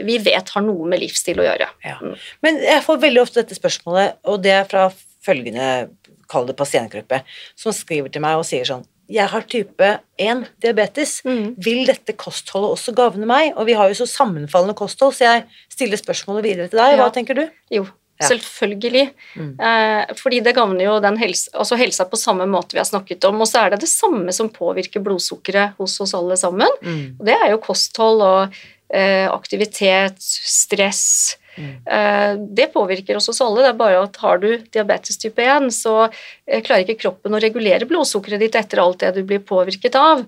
[0.08, 1.70] vi vet har noe med livsstil å gjøre.
[1.86, 1.98] Ja.
[2.02, 2.16] Mm.
[2.46, 4.88] Men jeg får veldig ofte dette spørsmålet, og det er fra
[5.26, 5.90] følgende,
[6.30, 7.22] kall det pasientgruppe,
[7.58, 9.88] som skriver til meg og sier sånn jeg har type
[10.22, 11.16] 1 diabetes.
[11.26, 11.56] Mm.
[11.66, 13.56] Vil dette kostholdet også gagne meg?
[13.58, 17.00] Og vi har jo så sammenfallende kosthold, så jeg stiller spørsmålet videre til deg.
[17.00, 17.16] Hva Ja.
[17.16, 17.42] tenker du?
[17.74, 17.88] Jo,
[18.20, 18.28] Ja.
[18.28, 19.09] selvfølgelig.
[19.36, 19.51] Mm.
[19.59, 23.24] Eh, fordi det gagner jo den helse, altså helsa på samme måte vi har snakket
[23.30, 23.39] om.
[23.39, 26.80] Og så er det det samme som påvirker blodsukkeret hos oss alle sammen.
[26.84, 27.15] Mm.
[27.20, 28.57] Og det er jo kosthold og
[28.91, 31.38] eh, aktivitet, stress.
[31.55, 31.72] Mm.
[31.86, 33.63] Eh, det påvirker oss oss alle.
[33.63, 37.41] Det er bare at har du diabetes type 1, så eh, klarer ikke kroppen å
[37.43, 40.26] regulere blodsukkeret ditt etter alt det du blir påvirket av.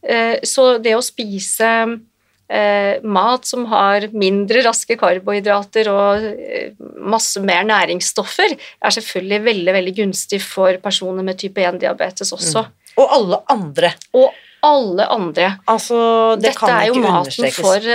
[0.00, 1.70] Eh, så det å spise
[2.48, 9.76] eh, mat som har mindre raske karbohydrater og eh, masse mer næringsstoffer, er selvfølgelig veldig
[9.78, 12.66] veldig gunstig for personer med type 1-diabetes også.
[13.00, 13.94] Og alle andre.
[14.14, 14.32] Og
[14.64, 15.48] alle andre.
[15.68, 15.96] Altså,
[16.38, 17.88] det Dette kan er jo maten for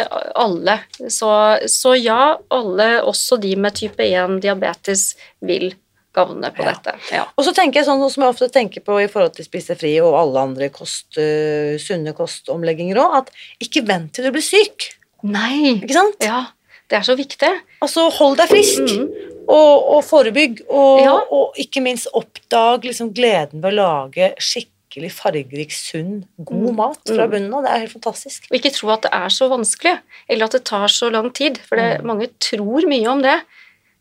[0.43, 0.79] alle.
[1.09, 1.31] Så,
[1.71, 5.13] så ja, alle, også de med type 1-diabetes,
[5.45, 5.71] vil
[6.13, 6.73] gavne på Ja.
[6.73, 6.95] dette.
[7.11, 7.25] Ja.
[7.37, 9.99] Og så tenker jeg sånn som jeg ofte tenker på i forhold til spise fri
[10.01, 13.29] og alle andre kost, uh, sunne kostomlegginger òg, at
[13.61, 14.95] ikke vent til du blir syk.
[15.23, 15.75] Nei!
[15.81, 16.15] Ikke sant?
[16.21, 16.47] Ja,
[16.89, 17.51] det er så viktig.
[17.81, 18.81] Altså, hold deg frisk.
[18.81, 19.09] Mm.
[19.49, 21.15] Og, og forebygg, og, Ja.
[21.31, 26.75] og ikke minst oppdag liksom gleden ved å lage skikkelig fargerik, sunn, god Mm.
[26.75, 27.31] mat fra Mm.
[27.31, 27.63] bunnen av.
[27.63, 28.45] Det er helt fantastisk.
[28.51, 29.99] Og ikke tro at det er så vanskelig,
[30.29, 31.57] eller at det tar så lang tid.
[31.57, 32.05] For det, Mm.
[32.05, 33.41] mange tror mye om det.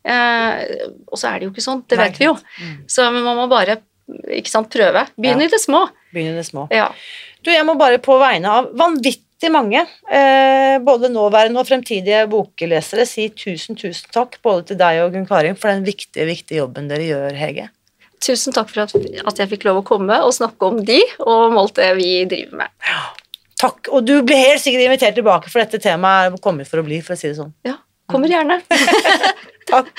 [0.04, 1.82] Eh, og så er det jo ikke sånn.
[1.88, 2.34] Det vet vi jo.
[2.62, 2.74] Mm.
[2.88, 3.80] Så man må bare
[4.32, 5.06] ikke sant, prøve.
[5.18, 5.46] Begynn Ja.
[5.46, 5.86] i det små.
[6.14, 6.68] Begynn i det små.
[6.72, 6.90] Ja.
[7.44, 13.04] Du, jeg må bare på vegne av vanvittig mange, eh, både nåværende og fremtidige boklesere,
[13.06, 16.88] si tusen, tusen takk både til deg og Gunn Karin for den viktige, viktige jobben
[16.88, 17.68] dere gjør, Hege.
[18.24, 21.52] Tusen takk for at, at jeg fikk lov å komme og snakke om de, og
[21.52, 22.72] om alt det vi driver med.
[22.88, 23.04] Ja.
[23.58, 26.86] Takk, og du blir helt sikkert invitert tilbake, for dette temaet er kommet for å
[26.86, 27.52] bli, for å si det sånn.
[27.66, 27.76] Ja,
[28.12, 28.60] kommer gjerne.
[29.70, 29.92] Takk.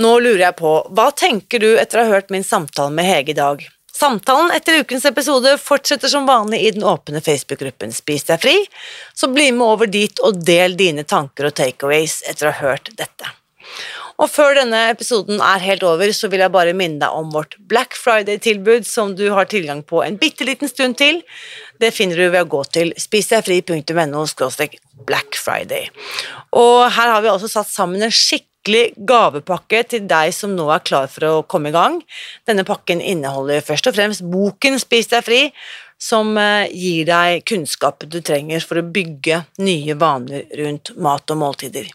[0.00, 3.34] Nå lurer jeg på, hva tenker du etter å ha hørt min samtale med Hege
[3.34, 3.66] i dag?
[4.00, 8.54] Samtalen etter ukens episode fortsetter som vanlig i den åpne Facebook-gruppen Spis deg fri,
[9.12, 12.88] så bli med over dit og del dine tanker og takeaways etter å ha hørt
[12.96, 13.28] dette.
[14.20, 17.56] Og før denne episoden er helt over, så vil jeg bare minne deg om vårt
[17.70, 21.22] Black Friday-tilbud som du har tilgang på en bitte liten stund til.
[21.80, 24.26] Det finner du ved å gå til spisdegfri.no
[25.08, 25.88] Black Friday.
[26.52, 30.84] Og her har vi altså satt sammen en skikkelig gavepakke til deg som nå er
[30.84, 32.02] klar for å komme i gang.
[32.44, 35.46] Denne pakken inneholder først og fremst boken Spis deg fri,
[36.00, 41.40] som eh, gir deg kunnskap du trenger for å bygge nye vaner rundt mat og
[41.42, 41.90] måltider.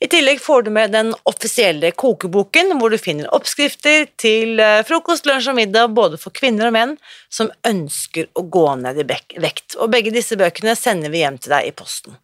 [0.00, 5.26] I tillegg får du med den offisielle kokeboken, hvor du finner oppskrifter til eh, frokost,
[5.26, 6.94] lunsj og middag både for kvinner og menn
[7.32, 9.76] som ønsker å gå ned i vekt.
[9.80, 12.14] Og begge disse bøkene sender vi hjem til deg i posten.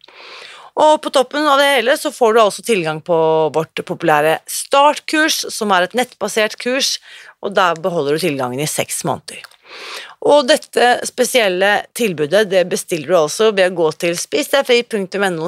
[0.81, 3.15] Og på toppen av det hele så får du altså tilgang på
[3.53, 6.95] vårt populære startkurs, som er et nettbasert kurs,
[7.43, 9.43] og der beholder du tilgangen i seks måneder.
[10.29, 15.47] Og dette spesielle tilbudet det bestiller du altså ved å gå til spisdegfri.no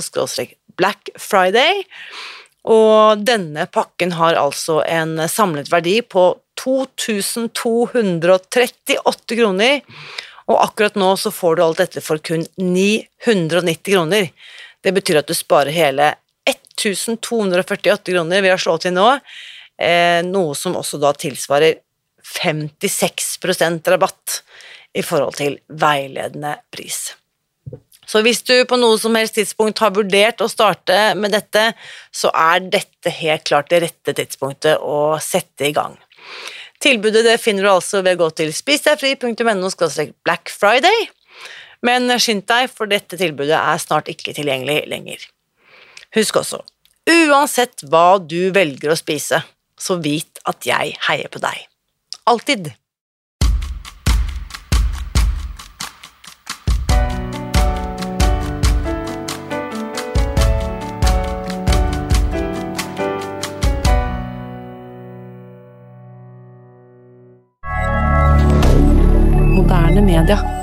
[0.78, 1.84] Black Friday.
[2.63, 9.82] Og denne pakken har altså en samlet verdi på 2238 kroner.
[10.51, 14.30] Og akkurat nå så får du alt dette for kun 990 kroner.
[14.84, 16.15] Det betyr at du sparer hele
[16.49, 19.19] 1248 kroner ved å slå til nå,
[19.80, 21.74] eh, noe som også da tilsvarer
[22.24, 24.39] 56% rabatt
[24.93, 27.13] i forhold til veiledende pris.
[28.05, 31.71] Så hvis du på noe som helst tidspunkt har vurdert å starte med dette,
[32.11, 35.95] så er dette helt klart det rette tidspunktet å sette i gang.
[36.84, 39.71] Tilbudet det finner du altså ved å gå til spisdegfri.no
[40.26, 41.07] Black Friday,
[41.84, 45.26] men skynd deg, for dette tilbudet er snart ikke tilgjengelig lenger.
[46.15, 46.61] Husk også,
[47.09, 49.41] uansett hva du velger å spise,
[49.80, 51.72] så vit at jeg heier på deg.
[52.26, 52.74] Alltid.
[69.53, 70.62] moderne media.